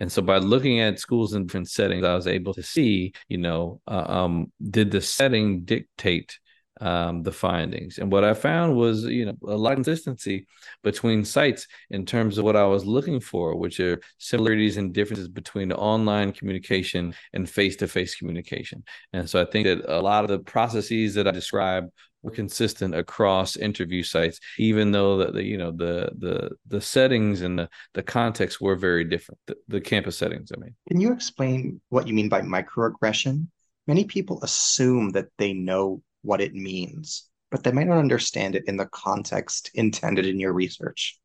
[0.00, 3.38] And so by looking at schools in different settings, I was able to see, you
[3.38, 6.38] know, uh, um, did the setting dictate
[6.80, 7.98] um, the findings?
[7.98, 10.46] And what I found was, you know, a lot of consistency
[10.82, 15.28] between sites in terms of what I was looking for, which are similarities and differences
[15.28, 18.82] between online communication and face-to-face communication.
[19.12, 21.90] And so I think that a lot of the processes that I described
[22.22, 27.40] were consistent across interview sites, even though the, the you know the the the settings
[27.40, 29.38] and the the context were very different.
[29.46, 30.74] The, the campus settings, I mean.
[30.88, 33.46] Can you explain what you mean by microaggression?
[33.86, 38.64] Many people assume that they know what it means, but they might not understand it
[38.66, 41.18] in the context intended in your research.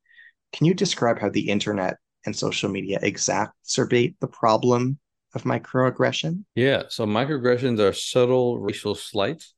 [0.53, 4.99] Can you describe how the internet and social media exacerbate the problem
[5.33, 6.45] of microaggression?
[6.55, 9.53] Yeah, so microaggressions are subtle racial slights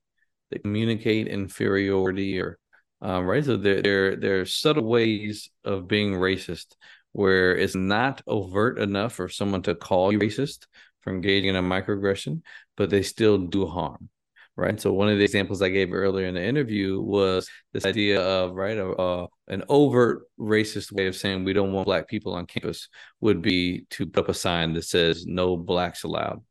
[0.51, 2.57] that communicate inferiority or
[3.01, 6.75] um, right so there there there are subtle ways of being racist
[7.11, 10.65] where it's not overt enough for someone to call you racist
[11.01, 12.41] for engaging in a microaggression
[12.75, 14.09] but they still do harm
[14.57, 18.21] right so one of the examples i gave earlier in the interview was this idea
[18.21, 22.45] of right uh, an overt racist way of saying we don't want black people on
[22.45, 22.89] campus
[23.21, 26.41] would be to put up a sign that says no blacks allowed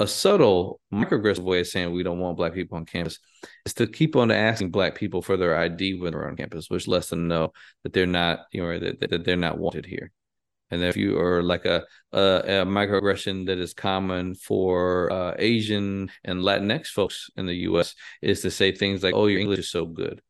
[0.00, 3.18] a subtle microaggressive way of saying we don't want black people on campus
[3.64, 6.88] is to keep on asking black people for their ID when they're on campus, which
[6.88, 10.10] lets them know that they're not, you know, that, that they're not wanted here.
[10.70, 16.10] And if you are like a, a, a microaggression that is common for uh, Asian
[16.24, 17.94] and Latinx folks in the U.S.
[18.22, 20.20] is to say things like, "Oh, your English is so good."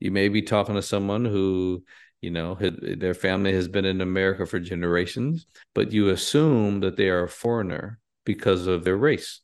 [0.00, 1.84] You may be talking to someone who,
[2.20, 7.08] you know, their family has been in America for generations, but you assume that they
[7.08, 9.40] are a foreigner because of their race.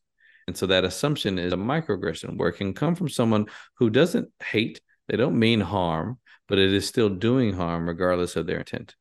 [0.47, 3.47] And so that assumption is a microaggression where it can come from someone
[3.79, 6.19] who doesn't hate, they don't mean harm,
[6.49, 8.95] but it is still doing harm regardless of their intent.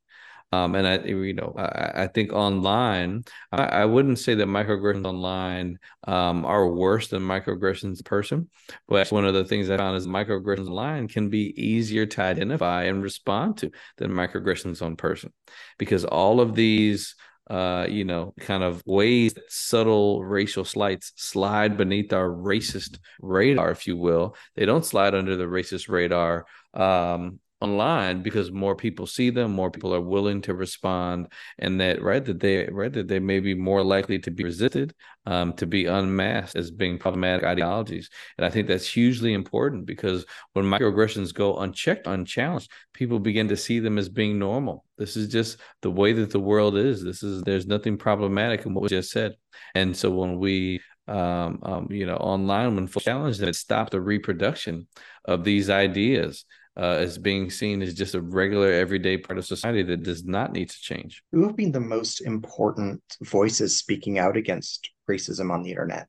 [0.54, 5.06] Um, and I, you know, I, I think online, I, I, wouldn't say that microaggressions
[5.06, 8.49] online um, are worse than microaggressions in person.
[8.88, 12.84] But one of the things I found is microaggressions online can be easier to identify
[12.84, 15.34] and respond to than microaggressions on person,
[15.80, 17.16] because all of these
[17.49, 23.70] uh, you know, kind of ways that subtle racial slights slide beneath our racist radar,
[23.72, 24.36] if you will.
[24.56, 29.72] They don't slide under the racist radar um, online because more people see them more
[29.72, 31.28] people are willing to respond
[31.59, 34.93] and that right that they right that they may be more likely to be resisted
[35.26, 38.09] um, to be unmasked as being problematic ideologies.
[38.38, 43.57] And i think that's hugely important because when microaggressions go unchecked unchallenged people begin to
[43.57, 44.86] see them as being normal.
[44.97, 47.03] This is just the way that the world is.
[47.03, 49.36] This is there's nothing problematic in what was just said.
[49.76, 54.88] And so when we um, um, you know, online when challenged that stop the reproduction
[55.26, 56.45] of these ideas
[56.76, 60.51] uh, as being seen as just a regular everyday part of society that does not
[60.51, 61.24] need to change.
[61.32, 66.07] Who have been the most important voices speaking out against racism on the internet?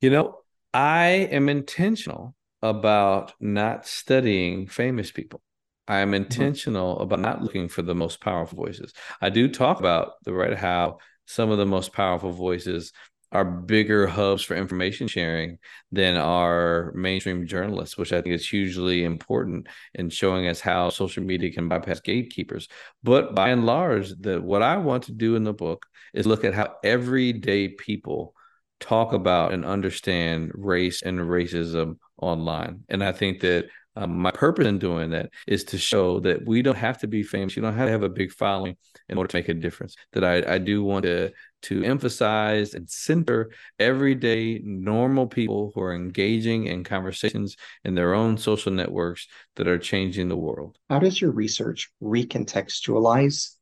[0.00, 0.38] You know,
[0.72, 5.42] I am intentional about not studying famous people.
[5.88, 6.22] I am mm-hmm.
[6.22, 7.02] intentional mm-hmm.
[7.02, 8.92] about not looking for the most powerful voices.
[9.20, 12.92] I do talk about the right how some of the most powerful voices
[13.32, 15.58] are bigger hubs for information sharing
[15.92, 21.22] than our mainstream journalists, which I think is hugely important in showing us how social
[21.22, 22.68] media can bypass gatekeepers.
[23.02, 26.44] But by and large, the what I want to do in the book is look
[26.44, 28.34] at how everyday people
[28.80, 32.84] talk about and understand race and racism online.
[32.88, 36.62] And I think that um, my purpose in doing that is to show that we
[36.62, 37.56] don't have to be famous.
[37.56, 38.76] You don't have to have a big following
[39.08, 39.96] in order to make a difference.
[40.12, 41.32] That I, I do want to
[41.62, 48.38] to emphasize and center everyday normal people who are engaging in conversations in their own
[48.38, 50.78] social networks that are changing the world.
[50.88, 53.54] How does your research recontextualize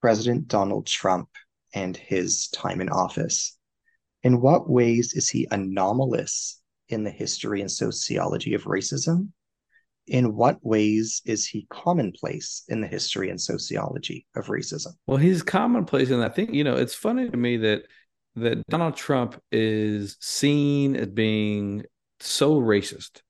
[0.00, 1.28] President Donald Trump
[1.74, 3.56] and his time in office?
[4.22, 9.28] In what ways is he anomalous in the history and sociology of racism?
[10.10, 14.88] In what ways is he commonplace in the history and sociology of racism?
[15.06, 16.52] Well, he's commonplace, in that thing.
[16.52, 17.84] you know it's funny to me that
[18.36, 21.84] that Donald Trump is seen as being
[22.18, 23.22] so racist.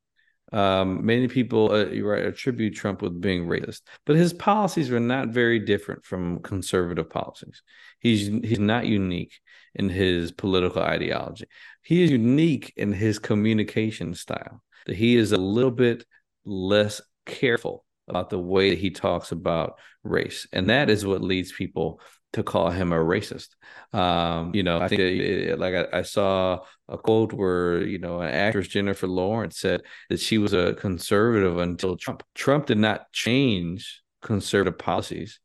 [0.53, 5.29] Um, many people uh, right, attribute Trump with being racist, but his policies are not
[5.29, 7.63] very different from conservative policies.
[8.01, 9.39] He's he's not unique
[9.75, 11.45] in his political ideology.
[11.83, 14.63] He is unique in his communication style.
[14.87, 16.05] That he is a little bit
[16.45, 21.53] less careful about the way that he talks about race, and that is what leads
[21.53, 22.01] people
[22.33, 23.49] to call him a racist.
[23.93, 28.21] Um, you know, I think it, like I, I, saw a quote where you know
[28.21, 32.23] an actress Jennifer Lawrence said that she was a conservative until Trump.
[32.35, 35.41] Trump did not change conservative policies.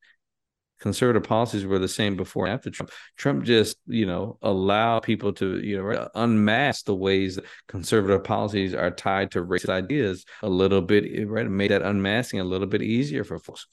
[0.79, 2.91] Conservative policies were the same before and after Trump.
[3.15, 8.73] Trump just, you know, allowed people to, you know, unmask the ways that conservative policies
[8.73, 11.49] are tied to racist ideas a little bit, right?
[11.49, 13.67] Made that unmasking a little bit easier for folks.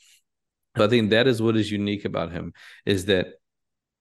[0.74, 2.52] But I think that is what is unique about him
[2.86, 3.34] is that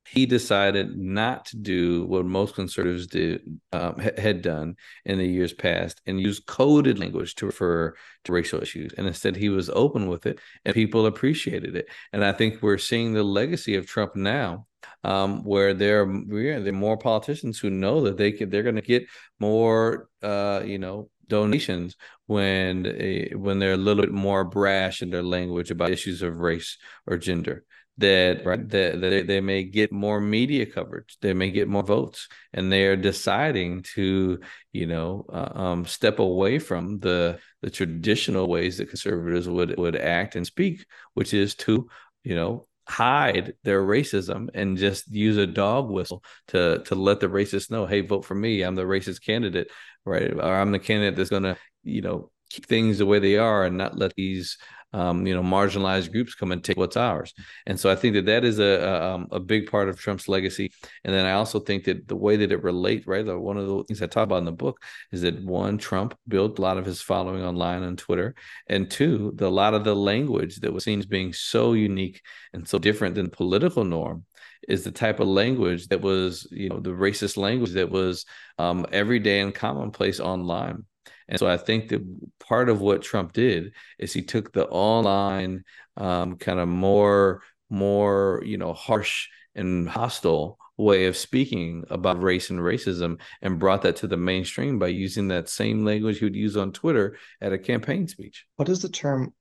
[0.06, 3.41] he decided not to do what most conservatives did
[3.72, 4.76] um, had done
[5.06, 7.93] in the years past and use coded language to refer
[8.24, 8.93] to racial issues.
[8.93, 11.88] And instead he was open with it and people appreciated it.
[12.14, 14.66] And i think we're seeing the legacy of trump now
[15.04, 18.82] um, where there are, there are more politicians who know that they they're going to
[18.82, 19.08] get
[19.39, 21.95] more uh, you know donations
[22.28, 26.38] when a, when they're a little bit more brash in their language about issues of
[26.38, 26.78] race
[27.08, 27.64] or gender
[27.97, 32.27] that right that, that they may get more media coverage they may get more votes
[32.53, 34.39] and they are deciding to
[34.71, 39.95] you know uh, um, step away from the the traditional ways that conservatives would would
[39.95, 41.87] act and speak which is to
[42.23, 47.27] you know hide their racism and just use a dog whistle to to let the
[47.27, 49.69] racists know hey vote for me i'm the racist candidate
[50.05, 50.33] right?
[50.33, 53.65] Or I'm the candidate that's going to, you know, keep things the way they are
[53.65, 54.57] and not let these,
[54.93, 57.33] um, you know, marginalized groups come and take what's ours.
[57.65, 60.27] And so I think that that is a a, um, a big part of Trump's
[60.27, 60.71] legacy.
[61.03, 63.25] And then I also think that the way that it relates, right?
[63.25, 64.81] One of the things I talk about in the book
[65.11, 68.35] is that one, Trump built a lot of his following online on Twitter,
[68.67, 72.21] and two, the a lot of the language that was seen as being so unique
[72.53, 74.25] and so different than political norm
[74.67, 78.25] is the type of language that was, you know, the racist language that was
[78.57, 80.85] um, everyday and commonplace online.
[81.28, 82.01] And so I think that
[82.39, 85.63] part of what Trump did is he took the online
[85.97, 92.49] um, kind of more, more, you know, harsh and hostile way of speaking about race
[92.49, 96.36] and racism and brought that to the mainstream by using that same language he would
[96.36, 98.45] use on Twitter at a campaign speech.
[98.55, 99.34] What does the term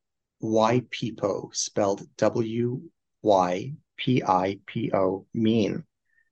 [0.42, 2.80] WYPIPO spelled W
[3.22, 5.84] Y PIPO mean?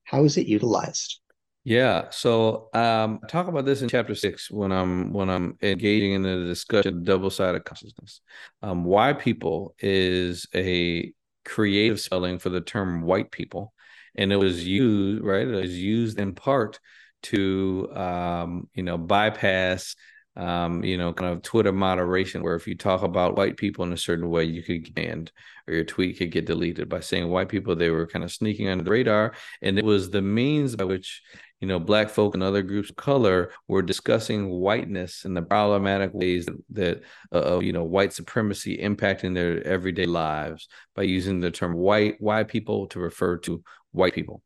[0.04, 1.20] How is it utilized?
[1.68, 6.22] Yeah, so um, talk about this in chapter six when I'm when I'm engaging in
[6.22, 8.22] the discussion of double-sided consciousness.
[8.62, 11.12] Um, why people is a
[11.44, 13.74] creative spelling for the term white people,
[14.14, 15.46] and it was used right.
[15.46, 16.80] It was used in part
[17.24, 19.94] to um, you know bypass
[20.38, 23.92] um, you know, kind of Twitter moderation, where if you talk about white people in
[23.92, 25.32] a certain way, you could get banned
[25.66, 28.68] or your tweet could get deleted by saying white people, they were kind of sneaking
[28.68, 29.34] under the radar.
[29.62, 31.22] And it was the means by which,
[31.60, 36.10] you know, black folk and other groups of color were discussing whiteness and the problematic
[36.14, 37.02] ways that, that
[37.34, 42.48] uh, you know, white supremacy impacting their everyday lives by using the term white, white
[42.48, 44.42] people to refer to white people.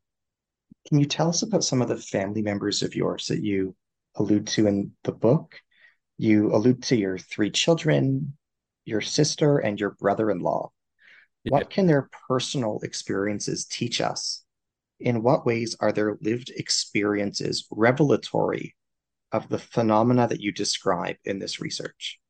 [0.88, 3.76] Can you tell us about some of the family members of yours that you
[4.16, 5.54] allude to in the book?
[6.18, 8.36] You allude to your three children,
[8.84, 10.72] your sister, and your brother in law.
[11.44, 11.50] Yeah.
[11.50, 14.41] What can their personal experiences teach us?
[15.02, 18.74] In what ways are their lived experiences revelatory
[19.32, 22.20] of the phenomena that you describe in this research?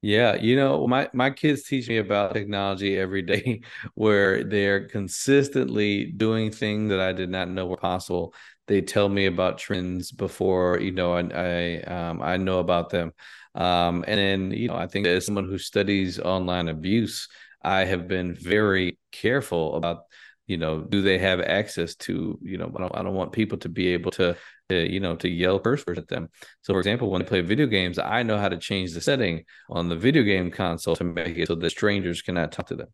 [0.00, 3.62] Yeah, you know, my my kids teach me about technology every day
[3.94, 8.34] where they're consistently doing things that I did not know were possible
[8.68, 13.12] they tell me about trends before you know I I, um, I know about them.
[13.54, 17.28] Um, and then you know I think as someone who studies online abuse,
[17.62, 20.04] I have been very careful about
[20.48, 23.58] you know do they have access to you know I don't, I don't want people
[23.58, 24.36] to be able to,
[24.70, 26.28] to you know to yell curse words at them.
[26.62, 29.44] So for example, when they play video games, I know how to change the setting
[29.70, 32.88] on the video game console to make it so that strangers cannot talk to them.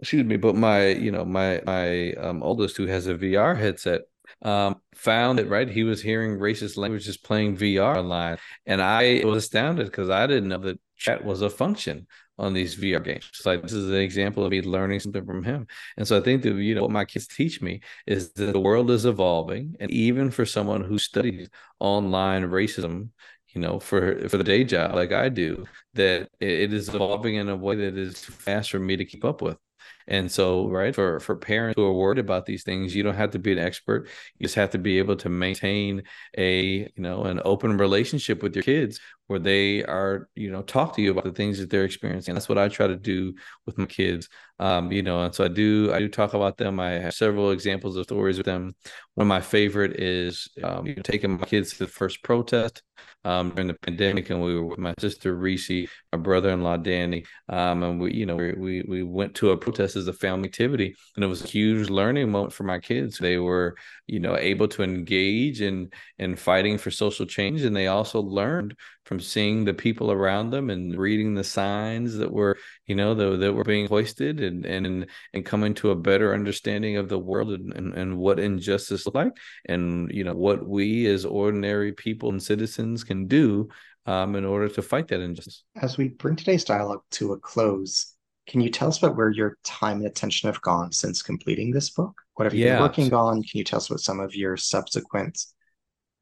[0.00, 4.02] Excuse me but my you know my my um, oldest who has a vr headset
[4.42, 5.68] um, found that right?
[5.68, 10.48] He was hearing racist languages playing VR online, and I was astounded because I didn't
[10.48, 12.06] know that chat was a function
[12.38, 13.28] on these VR games.
[13.30, 15.66] It's like this is an example of me learning something from him.
[15.96, 18.60] And so I think that you know what my kids teach me is that the
[18.60, 21.48] world is evolving, and even for someone who studies
[21.80, 23.10] online racism,
[23.48, 27.48] you know, for for the day job like I do, that it is evolving in
[27.48, 29.58] a way that is fast for me to keep up with.
[30.06, 33.30] And so, right, for for parents who are worried about these things, you don't have
[33.32, 34.08] to be an expert.
[34.38, 36.02] You just have to be able to maintain
[36.36, 40.94] a, you know, an open relationship with your kids where they are, you know, talk
[40.96, 42.34] to you about the things that they're experiencing.
[42.34, 43.34] That's what I try to do
[43.66, 44.28] with my kids.
[44.60, 46.78] Um, you know, and so I do I do talk about them.
[46.78, 48.74] I have several examples of stories with them.
[49.14, 52.82] One of my favorite is um, you know, taking my kids to the first protest
[53.24, 57.82] um, during the pandemic, and we were with my sister Reese, my brother-in-law Danny, um,
[57.82, 61.24] and we, you know, we we went to a protest as a family activity, and
[61.24, 63.18] it was a huge learning moment for my kids.
[63.18, 63.76] They were,
[64.06, 68.76] you know, able to engage in in fighting for social change, and they also learned
[69.04, 73.38] from seeing the people around them and reading the signs that were, you know, that,
[73.38, 77.50] that were being hoisted, and and and coming to a better understanding of the world
[77.52, 79.32] and, and, and what injustice looked like,
[79.64, 83.68] and you know what we as ordinary people and citizens can can do
[84.06, 85.62] um, in order to fight that injustice.
[85.80, 88.14] As we bring today's dialogue to a close,
[88.46, 91.90] can you tell us about where your time and attention have gone since completing this
[91.90, 92.12] book?
[92.34, 92.74] What have you yeah.
[92.74, 93.42] been working on?
[93.42, 95.42] Can you tell us about some of your subsequent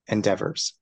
[0.07, 0.75] endeavors?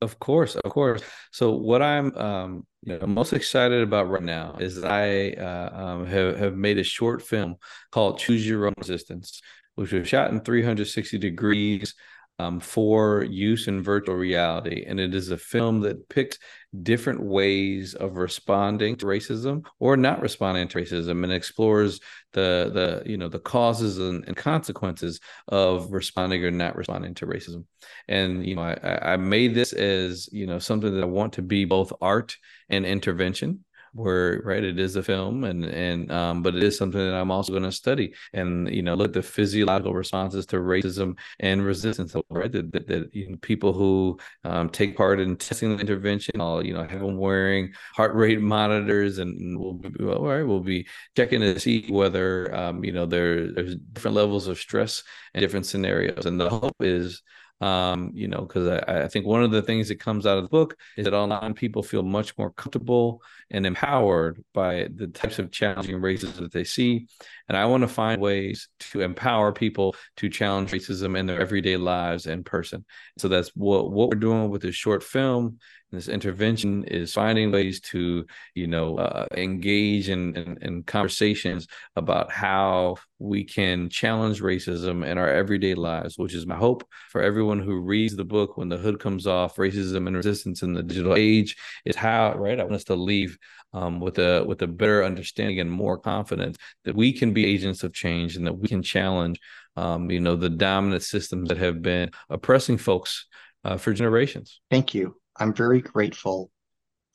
[0.00, 1.02] Of course, of course.
[1.30, 6.06] So what I'm um, you know, most excited about right now is I uh, um,
[6.06, 7.56] have have made a short film
[7.92, 9.42] called "Choose Your Own Resistance,"
[9.74, 11.94] which was shot in 360 degrees
[12.40, 14.84] um, for use in virtual reality.
[14.86, 16.38] And it is a film that picks
[16.82, 22.00] different ways of responding to racism or not responding to racism and explores
[22.32, 27.26] the the you know the causes and, and consequences of responding or not responding to
[27.26, 27.64] racism.
[28.08, 31.42] And you know, I, I made this as you know something that I want to
[31.42, 32.36] be both art
[32.70, 37.00] and intervention where right it is a film and and um but it is something
[37.00, 41.16] that i'm also going to study and you know look the physiological responses to racism
[41.40, 45.76] and resistance right that, that, that you know, people who um, take part in testing
[45.76, 50.26] the intervention i'll you know have them wearing heart rate monitors and we'll be all
[50.26, 50.86] right we'll be
[51.16, 55.02] checking to see whether um you know there there's different levels of stress
[55.34, 56.26] and different scenarios.
[56.26, 57.22] And the hope is
[57.60, 60.44] um, you know, because I, I, think one of the things that comes out of
[60.44, 65.38] the book is that online people feel much more comfortable and empowered by the types
[65.38, 67.06] of challenging racism that they see.
[67.50, 71.76] And I want to find ways to empower people to challenge racism in their everyday
[71.76, 72.84] lives in person.
[73.18, 75.58] So that's what, what we're doing with this short film
[75.92, 78.24] this intervention is finding ways to
[78.54, 81.66] you know uh, engage in, in, in conversations
[81.96, 87.22] about how we can challenge racism in our everyday lives which is my hope for
[87.22, 90.82] everyone who reads the book when the hood comes off racism and resistance in the
[90.82, 93.36] digital age is how right i want us to leave
[93.72, 97.82] um, with a with a better understanding and more confidence that we can be agents
[97.84, 99.40] of change and that we can challenge
[99.76, 103.26] um, you know the dominant systems that have been oppressing folks
[103.64, 106.50] uh, for generations thank you I'm very grateful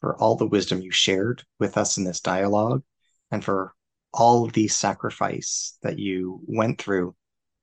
[0.02, 2.84] for all the wisdom you shared with us in this dialogue
[3.32, 3.74] and for
[4.14, 7.16] all the sacrifice that you went through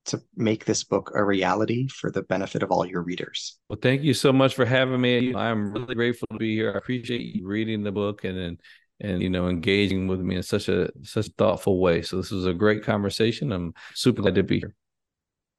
[0.05, 3.57] to make this book a reality for the benefit of all your readers.
[3.69, 5.33] Well, thank you so much for having me.
[5.33, 6.73] I'm really grateful to be here.
[6.73, 8.59] I appreciate you reading the book and and,
[9.03, 12.01] and you know engaging with me in such a such thoughtful way.
[12.01, 13.51] So this was a great conversation.
[13.51, 14.73] I'm super glad to be here.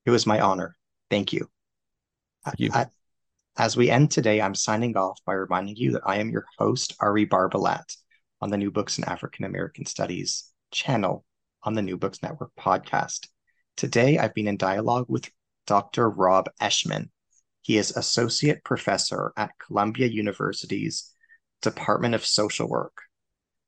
[0.06, 0.76] It was my honor.
[1.10, 1.48] Thank you.
[2.44, 2.70] Thank you.
[2.72, 2.86] I,
[3.56, 6.94] as we end today, I'm signing off by reminding you that I am your host,
[7.00, 7.96] Ari Barbalat,
[8.40, 11.24] on the New Books in African American Studies channel
[11.62, 13.28] on the New Books Network podcast.
[13.76, 15.30] Today, I've been in dialogue with
[15.66, 16.10] Dr.
[16.10, 17.10] Rob Eschmann.
[17.62, 21.10] He is Associate Professor at Columbia University's
[21.62, 22.92] Department of Social Work.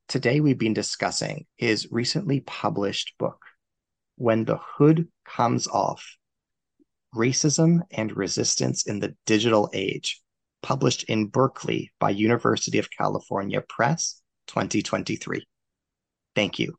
[0.09, 3.45] Today, we've been discussing his recently published book,
[4.17, 6.17] When the Hood Comes Off
[7.13, 10.23] Racism and Resistance in the Digital Age,
[10.63, 15.45] published in Berkeley by University of California Press 2023.
[16.37, 16.77] Thank you.